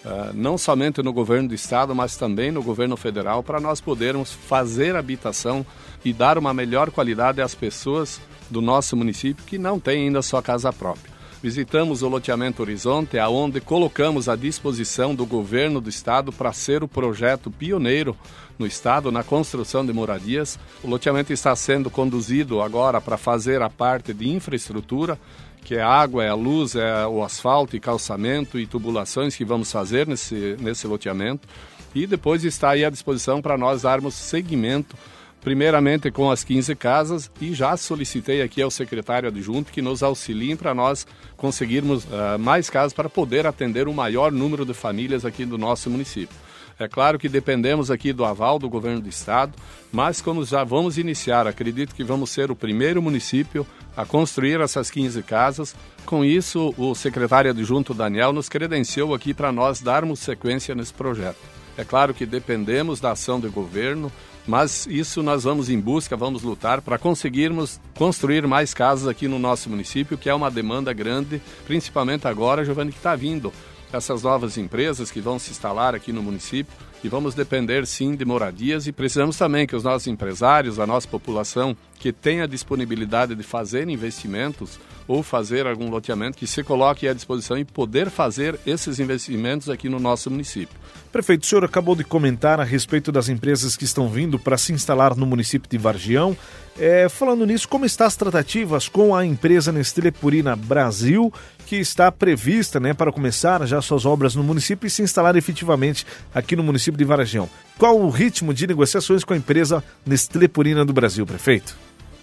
uh, 0.05 0.33
não 0.33 0.57
somente 0.57 1.01
no 1.01 1.13
governo 1.13 1.49
do 1.49 1.55
estado, 1.55 1.95
mas 1.95 2.15
também 2.15 2.51
no 2.51 2.61
governo 2.61 2.97
federal, 2.97 3.41
para 3.41 3.59
nós 3.59 3.81
podermos 3.81 4.31
fazer 4.31 4.95
habitação 4.95 5.65
e 6.03 6.13
dar 6.13 6.37
uma 6.37 6.53
melhor 6.53 6.91
qualidade 6.91 7.41
às 7.41 7.55
pessoas 7.55 8.19
do 8.49 8.61
nosso 8.61 8.95
município 8.95 9.43
que 9.45 9.57
não 9.57 9.79
têm 9.79 10.03
ainda 10.03 10.21
sua 10.21 10.41
casa 10.41 10.71
própria. 10.71 11.16
Visitamos 11.41 12.01
o 12.01 12.09
loteamento 12.09 12.63
Horizonte, 12.63 13.19
aonde 13.19 13.61
colocamos 13.61 14.27
à 14.27 14.35
disposição 14.35 15.13
do 15.13 15.23
governo 15.23 15.79
do 15.79 15.87
estado 15.87 16.31
para 16.31 16.51
ser 16.51 16.83
o 16.83 16.87
projeto 16.87 17.51
pioneiro 17.51 18.17
no 18.57 18.65
estado 18.65 19.11
na 19.11 19.23
construção 19.23 19.85
de 19.85 19.93
moradias. 19.93 20.57
O 20.83 20.87
loteamento 20.89 21.31
está 21.31 21.55
sendo 21.55 21.91
conduzido 21.91 22.59
agora 22.59 22.99
para 22.99 23.17
fazer 23.17 23.61
a 23.61 23.69
parte 23.69 24.15
de 24.15 24.27
infraestrutura, 24.29 25.19
que 25.63 25.75
é 25.75 25.81
a 25.81 25.87
água, 25.87 26.23
é 26.23 26.29
a 26.29 26.33
luz, 26.33 26.75
é 26.75 27.05
o 27.05 27.23
asfalto 27.23 27.75
e 27.75 27.79
calçamento 27.79 28.57
e 28.57 28.65
tubulações 28.65 29.35
que 29.35 29.45
vamos 29.45 29.71
fazer 29.71 30.07
nesse, 30.07 30.57
nesse 30.59 30.87
loteamento. 30.87 31.47
E 31.93 32.07
depois 32.07 32.43
está 32.43 32.71
aí 32.71 32.83
à 32.83 32.89
disposição 32.89 33.43
para 33.43 33.57
nós 33.57 33.83
darmos 33.83 34.15
seguimento 34.15 34.95
primeiramente 35.41 36.11
com 36.11 36.29
as 36.29 36.43
15 36.43 36.75
casas 36.75 37.31
e 37.39 37.53
já 37.53 37.75
solicitei 37.77 38.41
aqui 38.41 38.61
ao 38.61 38.71
secretário 38.71 39.29
adjunto 39.29 39.71
que 39.71 39.81
nos 39.81 40.03
auxiliem 40.03 40.55
para 40.55 40.73
nós 40.73 41.07
conseguirmos 41.35 42.03
uh, 42.05 42.39
mais 42.39 42.69
casas 42.69 42.93
para 42.93 43.09
poder 43.09 43.45
atender 43.45 43.87
o 43.87 43.93
maior 43.93 44.31
número 44.31 44.65
de 44.65 44.73
famílias 44.73 45.25
aqui 45.25 45.45
do 45.45 45.57
nosso 45.57 45.89
município. 45.89 46.35
É 46.79 46.87
claro 46.87 47.17
que 47.17 47.27
dependemos 47.27 47.89
aqui 47.89 48.13
do 48.13 48.23
aval 48.23 48.59
do 48.59 48.69
governo 48.69 49.01
do 49.01 49.09
estado, 49.09 49.53
mas 49.91 50.21
como 50.21 50.45
já 50.45 50.63
vamos 50.63 50.99
iniciar, 50.99 51.47
acredito 51.47 51.95
que 51.95 52.03
vamos 52.03 52.29
ser 52.29 52.51
o 52.51 52.55
primeiro 52.55 53.01
município 53.01 53.65
a 53.95 54.05
construir 54.05 54.61
essas 54.61 54.91
15 54.91 55.23
casas. 55.23 55.75
Com 56.05 56.23
isso, 56.23 56.75
o 56.77 56.93
secretário 56.93 57.49
adjunto 57.49 57.95
Daniel 57.95 58.31
nos 58.31 58.47
credenciou 58.47 59.15
aqui 59.15 59.33
para 59.33 59.51
nós 59.51 59.81
darmos 59.81 60.19
sequência 60.19 60.75
nesse 60.75 60.93
projeto. 60.93 61.39
É 61.75 61.83
claro 61.83 62.13
que 62.13 62.27
dependemos 62.27 62.99
da 62.99 63.11
ação 63.11 63.39
do 63.39 63.51
governo, 63.51 64.11
mas 64.47 64.87
isso 64.87 65.21
nós 65.21 65.43
vamos 65.43 65.69
em 65.69 65.79
busca, 65.79 66.15
vamos 66.15 66.41
lutar 66.41 66.81
para 66.81 66.97
conseguirmos 66.97 67.79
construir 67.95 68.47
mais 68.47 68.73
casas 68.73 69.07
aqui 69.07 69.27
no 69.27 69.37
nosso 69.37 69.69
município, 69.69 70.17
que 70.17 70.29
é 70.29 70.33
uma 70.33 70.49
demanda 70.49 70.93
grande, 70.93 71.41
principalmente 71.65 72.27
agora, 72.27 72.63
Giovanni, 72.63 72.91
que 72.91 72.97
está 72.97 73.15
vindo 73.15 73.51
essas 73.91 74.23
novas 74.23 74.57
empresas 74.57 75.11
que 75.11 75.21
vão 75.21 75.37
se 75.37 75.51
instalar 75.51 75.93
aqui 75.93 76.11
no 76.11 76.23
município 76.23 76.73
e 77.03 77.09
vamos 77.09 77.35
depender 77.35 77.85
sim 77.85 78.15
de 78.15 78.25
moradias 78.25 78.87
e 78.87 78.91
precisamos 78.91 79.37
também 79.37 79.67
que 79.67 79.75
os 79.75 79.83
nossos 79.83 80.07
empresários, 80.07 80.79
a 80.79 80.87
nossa 80.87 81.07
população 81.07 81.75
que 81.99 82.11
tenha 82.11 82.47
disponibilidade 82.47 83.35
de 83.35 83.43
fazer 83.43 83.87
investimentos 83.89 84.79
ou 85.07 85.23
fazer 85.23 85.65
algum 85.65 85.89
loteamento 85.89 86.37
que 86.37 86.45
se 86.45 86.63
coloque 86.63 87.07
à 87.07 87.13
disposição 87.13 87.57
e 87.57 87.63
poder 87.63 88.09
fazer 88.09 88.59
esses 88.65 88.99
investimentos 88.99 89.69
aqui 89.69 89.87
no 89.87 89.99
nosso 89.99 90.29
município. 90.29 90.75
Prefeito, 91.11 91.43
o 91.43 91.45
senhor 91.45 91.63
acabou 91.63 91.95
de 91.95 92.03
comentar 92.03 92.59
a 92.59 92.63
respeito 92.63 93.11
das 93.11 93.29
empresas 93.29 93.77
que 93.77 93.85
estão 93.85 94.09
vindo 94.09 94.37
para 94.37 94.57
se 94.57 94.73
instalar 94.73 95.15
no 95.15 95.25
município 95.25 95.69
de 95.69 95.77
Vargião. 95.77 96.35
É, 96.77 97.09
falando 97.09 97.45
nisso, 97.45 97.67
como 97.67 97.85
estão 97.85 98.05
as 98.05 98.15
tratativas 98.15 98.87
com 98.87 99.15
a 99.15 99.25
empresa 99.25 99.71
Nestlé 99.71 100.11
Purina 100.11 100.55
Brasil, 100.55 101.33
que 101.65 101.75
está 101.75 102.11
prevista 102.11 102.79
né, 102.79 102.93
para 102.93 103.11
começar 103.11 103.65
já 103.65 103.81
suas 103.81 104.05
obras 104.05 104.35
no 104.35 104.43
município 104.43 104.85
e 104.85 104.89
se 104.89 105.01
instalar 105.01 105.35
efetivamente 105.35 106.05
aqui 106.33 106.55
no 106.55 106.63
município 106.63 106.86
de 106.95 107.03
Vargião? 107.03 107.49
Qual 107.77 107.99
o 107.99 108.09
ritmo 108.09 108.53
de 108.53 108.67
negociações 108.67 109.23
com 109.23 109.33
a 109.33 109.37
empresa 109.37 109.83
Nestlé 110.05 110.47
Purina 110.47 110.85
do 110.85 110.93
Brasil, 110.93 111.25
prefeito? 111.25 111.75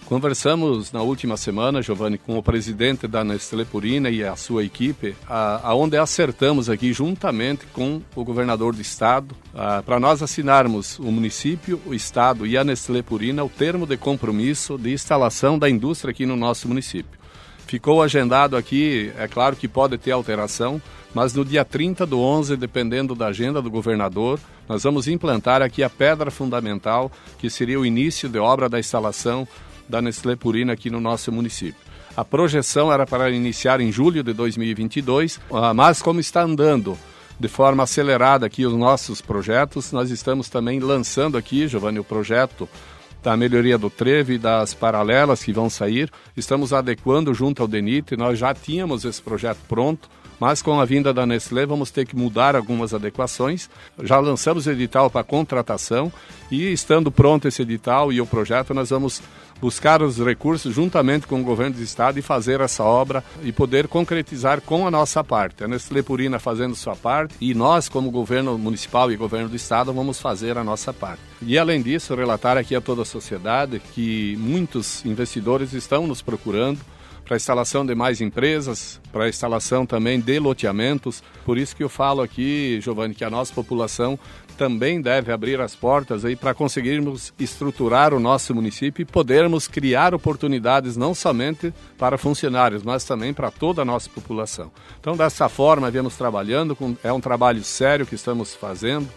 Conversamos 0.05 0.91
na 0.91 1.01
última 1.01 1.35
semana, 1.35 1.81
Giovanni, 1.81 2.19
com 2.19 2.37
o 2.37 2.43
presidente 2.43 3.07
da 3.07 3.23
Nestlé 3.23 3.65
Purina 3.65 4.07
e 4.07 4.23
a 4.23 4.35
sua 4.35 4.63
equipe, 4.63 5.15
aonde 5.27 5.97
acertamos 5.97 6.69
aqui 6.69 6.93
juntamente 6.93 7.65
com 7.73 7.99
o 8.15 8.23
governador 8.23 8.75
do 8.75 8.81
estado, 8.81 9.35
para 9.83 9.99
nós 9.99 10.21
assinarmos 10.21 10.99
o 10.99 11.11
município, 11.11 11.81
o 11.87 11.93
estado 11.93 12.45
e 12.45 12.55
a 12.55 12.63
Nestlé 12.63 13.01
Purina 13.01 13.43
o 13.43 13.49
termo 13.49 13.87
de 13.87 13.97
compromisso 13.97 14.77
de 14.77 14.93
instalação 14.93 15.57
da 15.57 15.67
indústria 15.67 16.11
aqui 16.11 16.23
no 16.23 16.35
nosso 16.35 16.67
município. 16.67 17.24
Ficou 17.67 18.01
agendado 18.01 18.55
aqui, 18.55 19.11
é 19.17 19.27
claro 19.27 19.55
que 19.55 19.67
pode 19.67 19.97
ter 19.97 20.11
alteração, 20.11 20.81
mas 21.13 21.33
no 21.33 21.43
dia 21.43 21.65
30 21.65 22.05
do 22.05 22.19
11, 22.19 22.55
dependendo 22.57 23.15
da 23.15 23.27
agenda 23.27 23.61
do 23.61 23.71
governador, 23.71 24.39
nós 24.67 24.83
vamos 24.83 25.07
implantar 25.07 25.61
aqui 25.61 25.83
a 25.83 25.89
pedra 25.89 26.29
fundamental, 26.29 27.11
que 27.39 27.49
seria 27.49 27.79
o 27.79 27.85
início 27.85 28.29
de 28.29 28.37
obra 28.37 28.69
da 28.69 28.79
instalação 28.79 29.47
da 29.89 30.01
Nestlé 30.01 30.35
Purina 30.35 30.73
aqui 30.73 30.89
no 30.89 30.99
nosso 30.99 31.31
município. 31.31 31.81
A 32.15 32.23
projeção 32.23 32.93
era 32.93 33.05
para 33.05 33.29
iniciar 33.29 33.81
em 33.81 33.91
julho 33.91 34.23
de 34.23 34.31
2022, 34.31 35.39
ah, 35.51 35.73
mas 35.73 36.01
como 36.01 36.19
está 36.19 36.43
andando 36.43 36.97
de 37.39 37.47
forma 37.47 37.83
acelerada 37.83 38.45
aqui 38.45 38.65
os 38.65 38.73
nossos 38.73 39.21
projetos, 39.21 39.91
nós 39.91 40.09
estamos 40.11 40.49
também 40.49 40.79
lançando 40.79 41.37
aqui, 41.37 41.67
Giovanni, 41.67 41.99
o 41.99 42.03
projeto 42.03 42.69
da 43.25 43.35
melhoria 43.35 43.75
do 43.75 43.89
treve 43.89 44.35
e 44.35 44.37
das 44.37 44.75
paralelas 44.75 45.43
que 45.43 45.51
vão 45.51 45.67
sair. 45.67 46.11
Estamos 46.37 46.71
adequando 46.71 47.33
junto 47.33 47.63
ao 47.63 47.67
DENIT, 47.67 48.15
nós 48.15 48.37
já 48.37 48.53
tínhamos 48.53 49.03
esse 49.03 49.19
projeto 49.19 49.57
pronto, 49.67 50.07
mas 50.39 50.61
com 50.61 50.79
a 50.79 50.85
vinda 50.85 51.11
da 51.11 51.25
Nestlé 51.25 51.65
vamos 51.65 51.89
ter 51.89 52.05
que 52.05 52.15
mudar 52.15 52.55
algumas 52.55 52.93
adequações. 52.93 53.67
Já 54.03 54.19
lançamos 54.19 54.67
o 54.67 54.71
edital 54.71 55.09
para 55.09 55.23
contratação 55.23 56.13
e 56.51 56.71
estando 56.71 57.11
pronto 57.11 57.47
esse 57.47 57.63
edital 57.63 58.13
e 58.13 58.21
o 58.21 58.27
projeto, 58.27 58.75
nós 58.75 58.91
vamos 58.91 59.23
buscar 59.61 60.01
os 60.01 60.17
recursos 60.19 60.73
juntamente 60.73 61.27
com 61.27 61.39
o 61.39 61.43
governo 61.43 61.75
do 61.75 61.83
estado 61.83 62.19
e 62.19 62.21
fazer 62.21 62.61
essa 62.61 62.83
obra 62.83 63.23
e 63.43 63.51
poder 63.51 63.87
concretizar 63.87 64.61
com 64.61 64.85
a 64.85 64.91
nossa 64.91 65.23
parte. 65.23 65.63
A 65.63 65.67
Nestlé 65.67 66.01
Purina 66.01 66.39
fazendo 66.39 66.75
sua 66.75 66.95
parte 66.95 67.35
e 67.39 67.53
nós, 67.53 67.89
como 67.89 68.11
governo 68.11 68.57
municipal 68.57 69.11
e 69.11 69.15
governo 69.15 69.49
do 69.49 69.55
estado, 69.55 69.93
vamos 69.93 70.19
fazer 70.19 70.57
a 70.57 70.63
nossa 70.63 70.93
parte. 70.93 71.21
E 71.41 71.57
além 71.57 71.81
disso, 71.81 72.15
relatar 72.15 72.57
aqui 72.57 72.75
a 72.75 72.81
toda 72.81 73.03
a 73.03 73.05
sociedade 73.05 73.81
que 73.93 74.35
muitos 74.37 75.05
investidores 75.05 75.73
estão 75.73 76.07
nos 76.07 76.21
procurando 76.21 76.79
para 77.25 77.35
a 77.35 77.37
instalação 77.37 77.83
de 77.83 77.95
mais 77.95 78.21
empresas, 78.21 79.01
para 79.11 79.25
a 79.25 79.29
instalação 79.29 79.85
também 79.85 80.19
de 80.19 80.39
loteamentos. 80.39 81.23
Por 81.43 81.57
isso 81.57 81.75
que 81.75 81.83
eu 81.83 81.89
falo 81.89 82.21
aqui, 82.21 82.79
Giovanni, 82.81 83.15
que 83.15 83.23
a 83.23 83.29
nossa 83.29 83.51
população 83.51 84.17
também 84.57 85.01
deve 85.01 85.31
abrir 85.31 85.59
as 85.61 85.75
portas 85.75 86.25
aí 86.25 86.35
para 86.35 86.53
conseguirmos 86.53 87.33
estruturar 87.39 88.13
o 88.13 88.19
nosso 88.19 88.53
município 88.55 89.03
e 89.03 89.05
podermos 89.05 89.67
criar 89.67 90.13
oportunidades 90.13 90.97
não 90.97 91.13
somente 91.13 91.73
para 91.97 92.17
funcionários, 92.17 92.83
mas 92.83 93.03
também 93.03 93.33
para 93.33 93.51
toda 93.51 93.81
a 93.81 93.85
nossa 93.85 94.09
população. 94.09 94.71
Então, 94.99 95.15
dessa 95.15 95.49
forma, 95.49 95.91
viemos 95.91 96.15
trabalhando, 96.15 96.75
com, 96.75 96.95
é 97.03 97.11
um 97.11 97.21
trabalho 97.21 97.63
sério 97.63 98.05
que 98.05 98.15
estamos 98.15 98.55
fazendo, 98.55 99.07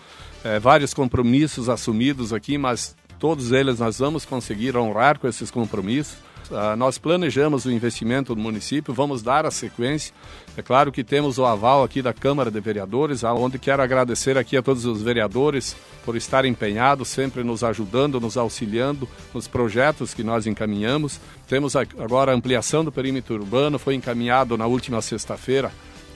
é, 0.44 0.58
vários 0.58 0.92
compromissos 0.92 1.68
assumidos 1.68 2.32
aqui, 2.32 2.58
mas 2.58 2.96
todos 3.18 3.52
eles 3.52 3.78
nós 3.78 3.98
vamos 3.98 4.24
conseguir 4.24 4.76
honrar 4.76 5.18
com 5.18 5.26
esses 5.28 5.50
compromissos. 5.50 6.27
Uh, 6.50 6.76
nós 6.76 6.96
planejamos 6.96 7.66
o 7.66 7.70
investimento 7.70 8.34
no 8.34 8.42
município, 8.42 8.94
vamos 8.94 9.22
dar 9.22 9.44
a 9.44 9.50
sequência. 9.50 10.14
É 10.56 10.62
claro 10.62 10.90
que 10.90 11.04
temos 11.04 11.38
o 11.38 11.44
aval 11.44 11.84
aqui 11.84 12.00
da 12.00 12.12
Câmara 12.12 12.50
de 12.50 12.58
Vereadores, 12.58 13.22
onde 13.22 13.58
quero 13.58 13.82
agradecer 13.82 14.38
aqui 14.38 14.56
a 14.56 14.62
todos 14.62 14.84
os 14.84 15.02
vereadores 15.02 15.76
por 16.04 16.16
estarem 16.16 16.52
empenhados, 16.52 17.08
sempre 17.08 17.44
nos 17.44 17.62
ajudando, 17.62 18.20
nos 18.20 18.36
auxiliando 18.36 19.08
nos 19.34 19.46
projetos 19.46 20.14
que 20.14 20.24
nós 20.24 20.46
encaminhamos. 20.46 21.20
Temos 21.46 21.76
agora 21.76 22.32
a 22.32 22.34
ampliação 22.34 22.82
do 22.82 22.90
perímetro 22.90 23.34
urbano, 23.34 23.78
foi 23.78 23.94
encaminhado 23.94 24.56
na 24.56 24.66
última 24.66 25.02
sexta-feira 25.02 25.70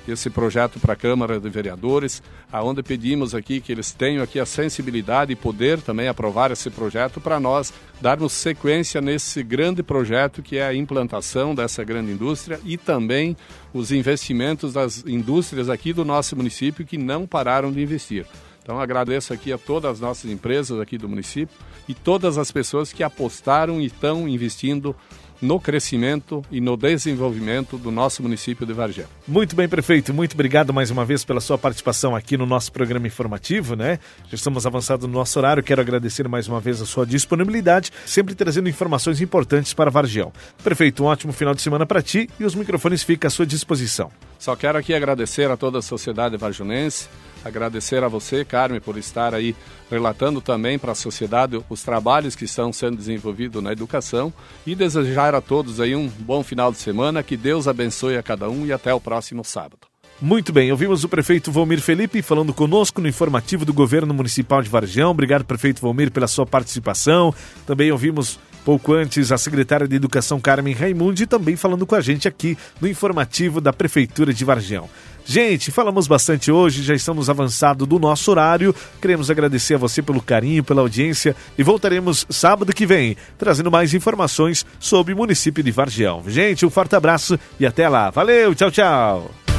esse 0.09 0.31
projeto 0.31 0.81
para 0.81 0.95
a 0.95 0.97
Câmara 0.97 1.39
de 1.39 1.49
Vereadores, 1.49 2.23
aonde 2.51 2.83
pedimos 2.83 3.35
aqui 3.35 3.61
que 3.61 3.71
eles 3.71 3.93
tenham 3.93 4.23
aqui 4.23 4.41
a 4.41 4.47
sensibilidade 4.47 5.33
e 5.33 5.37
poder 5.37 5.81
também 5.81 6.09
aprovar 6.09 6.51
esse 6.51 6.71
projeto 6.71 7.21
para 7.21 7.39
nós 7.39 7.73
darmos 8.01 8.33
sequência 8.33 9.01
nesse 9.01 9.43
grande 9.43 9.83
projeto 9.83 10.43
que 10.43 10.57
é 10.57 10.67
a 10.67 10.75
implantação 10.75 11.55
dessa 11.55 11.85
grande 11.85 12.13
indústria 12.13 12.59
e 12.65 12.77
também 12.77 13.37
os 13.73 13.93
investimentos 13.93 14.73
das 14.73 15.05
indústrias 15.07 15.69
aqui 15.69 15.93
do 15.93 16.05
nosso 16.05 16.37
município 16.37 16.85
que 16.85 16.99
não 16.99 17.27
pararam 17.27 17.71
de 17.71 17.83
investir. 17.83 18.27
Então 18.63 18.81
agradeço 18.81 19.33
aqui 19.33 19.53
a 19.53 19.59
todas 19.59 19.93
as 19.93 20.01
nossas 20.01 20.31
empresas 20.31 20.79
aqui 20.81 20.97
do 20.97 21.09
município 21.09 21.57
e 21.89 21.95
todas 21.95 22.39
as 22.39 22.53
pessoas 22.53 22.93
que 22.93 23.03
apostaram 23.03 23.81
e 23.81 23.87
estão 23.87 24.29
investindo 24.29 24.95
no 25.43 25.61
crescimento 25.61 26.43
e 26.51 26.61
no 26.61 26.77
desenvolvimento 26.77 27.77
do 27.77 27.91
nosso 27.91 28.23
município 28.23 28.65
de 28.65 28.73
Vargem. 28.73 29.05
Muito 29.27 29.57
bem, 29.57 29.69
prefeito. 29.69 30.15
Muito 30.15 30.35
obrigado 30.35 30.73
mais 30.73 30.91
uma 30.91 31.05
vez 31.05 31.25
pela 31.25 31.41
sua 31.41 31.59
participação 31.59 32.15
aqui 32.15 32.37
no 32.37 32.47
nosso 32.47 32.71
programa 32.71 33.07
informativo, 33.07 33.75
né? 33.75 33.99
Já 34.29 34.37
estamos 34.37 34.65
avançados 34.65 35.07
no 35.07 35.13
nosso 35.13 35.39
horário. 35.39 35.63
Quero 35.63 35.81
agradecer 35.81 36.29
mais 36.29 36.47
uma 36.47 36.61
vez 36.61 36.81
a 36.81 36.87
sua 36.87 37.05
disponibilidade, 37.05 37.91
sempre 38.07 38.35
trazendo 38.35 38.69
informações 38.69 39.21
importantes 39.21 39.75
para 39.75 39.91
Vargião. 39.91 40.33
Prefeito, 40.63 41.03
um 41.03 41.07
ótimo 41.07 41.33
final 41.33 41.55
de 41.55 41.61
semana 41.61 41.85
para 41.85 42.01
ti 42.01 42.31
e 42.39 42.45
os 42.45 42.55
microfones 42.55 43.03
ficam 43.03 43.27
à 43.27 43.31
sua 43.31 43.45
disposição. 43.45 44.11
Só 44.43 44.57
quero 44.57 44.77
aqui 44.77 44.93
agradecer 44.93 45.49
a 45.49 45.57
toda 45.57 45.79
a 45.79 45.83
sociedade 45.83 46.37
varjunense 46.37 47.09
Agradecer 47.45 48.03
a 48.03 48.09
você, 48.09 48.45
Carmen, 48.45 48.81
por 48.81 48.97
estar 48.97 49.35
aí 49.35 49.55
relatando 49.89 50.41
também 50.41 50.81
para 50.81 50.91
a 50.91 50.97
sociedade 50.97 51.61
os 51.71 51.85
trabalhos 51.85 52.35
que 52.35 52.45
estão 52.45 52.73
sendo 52.73 52.97
desenvolvidos 52.97 53.63
na 53.63 53.71
educação 53.71 54.33
e 54.67 54.75
desejar 54.75 55.33
a 55.33 55.41
todos 55.41 55.81
aí 55.81 55.95
um 55.95 56.09
bom 56.09 56.43
final 56.43 56.73
de 56.73 56.79
semana, 56.79 57.23
que 57.23 57.37
Deus 57.37 57.69
abençoe 57.69 58.17
a 58.17 58.23
cada 58.23 58.51
um 58.51 58.67
e 58.67 58.73
até 58.73 58.93
o 58.93 59.01
próximo 59.01 59.45
sábado. 59.45 59.87
Muito 60.21 60.53
bem, 60.53 60.73
ouvimos 60.73 61.03
o 61.03 61.09
prefeito 61.09 61.51
Valmir 61.51 61.81
Felipe 61.81 62.21
falando 62.21 62.53
conosco 62.53 63.01
no 63.01 63.09
informativo 63.09 63.65
do 63.65 63.73
governo 63.73 64.13
municipal 64.13 64.61
de 64.61 64.69
Vargião. 64.69 65.13
Obrigado, 65.13 65.45
prefeito 65.45 65.83
Valmir, 65.83 66.11
pela 66.11 66.29
sua 66.29 66.47
participação. 66.47 67.33
Também 67.65 67.91
ouvimos 67.91 68.41
pouco 68.65 68.93
antes 68.93 69.33
a 69.33 69.39
secretária 69.39 69.87
de 69.87 69.97
Educação 69.97 70.41
Carmen 70.41 70.75
Raimundi 70.75 71.27
também 71.27 71.57
falando 71.57 71.87
com 71.87 71.95
a 71.95 72.01
gente 72.01 72.29
aqui 72.29 72.57
no 72.81 72.89
informativo 72.89 73.61
da 73.61 73.73
prefeitura 73.73 74.33
de 74.33 74.45
Vargião. 74.45 74.89
Gente, 75.25 75.71
falamos 75.71 76.09
bastante 76.09 76.51
hoje, 76.51 76.83
já 76.83 76.95
estamos 76.95 77.31
avançado 77.31 77.87
do 77.87 77.99
nosso 77.99 78.31
horário. 78.31 78.75
Queremos 79.01 79.31
agradecer 79.31 79.75
a 79.75 79.79
você 79.79 80.03
pelo 80.03 80.21
carinho, 80.21 80.65
pela 80.65 80.81
audiência 80.81 81.37
e 81.57 81.63
voltaremos 81.63 82.27
sábado 82.29 82.73
que 82.73 82.87
vem, 82.87 83.17
trazendo 83.39 83.71
mais 83.71 83.95
informações 83.95 84.67
sobre 84.81 85.15
o 85.15 85.17
município 85.17 85.63
de 85.63 85.71
Vargião. 85.71 86.25
Gente, 86.27 86.67
um 86.67 86.71
forte 86.71 86.97
abraço 86.97 87.39
e 87.59 87.67
até 87.67 87.89
lá. 87.89 88.11
Valeu, 88.11 88.55
tchau, 88.55 88.71
tchau. 88.71 89.52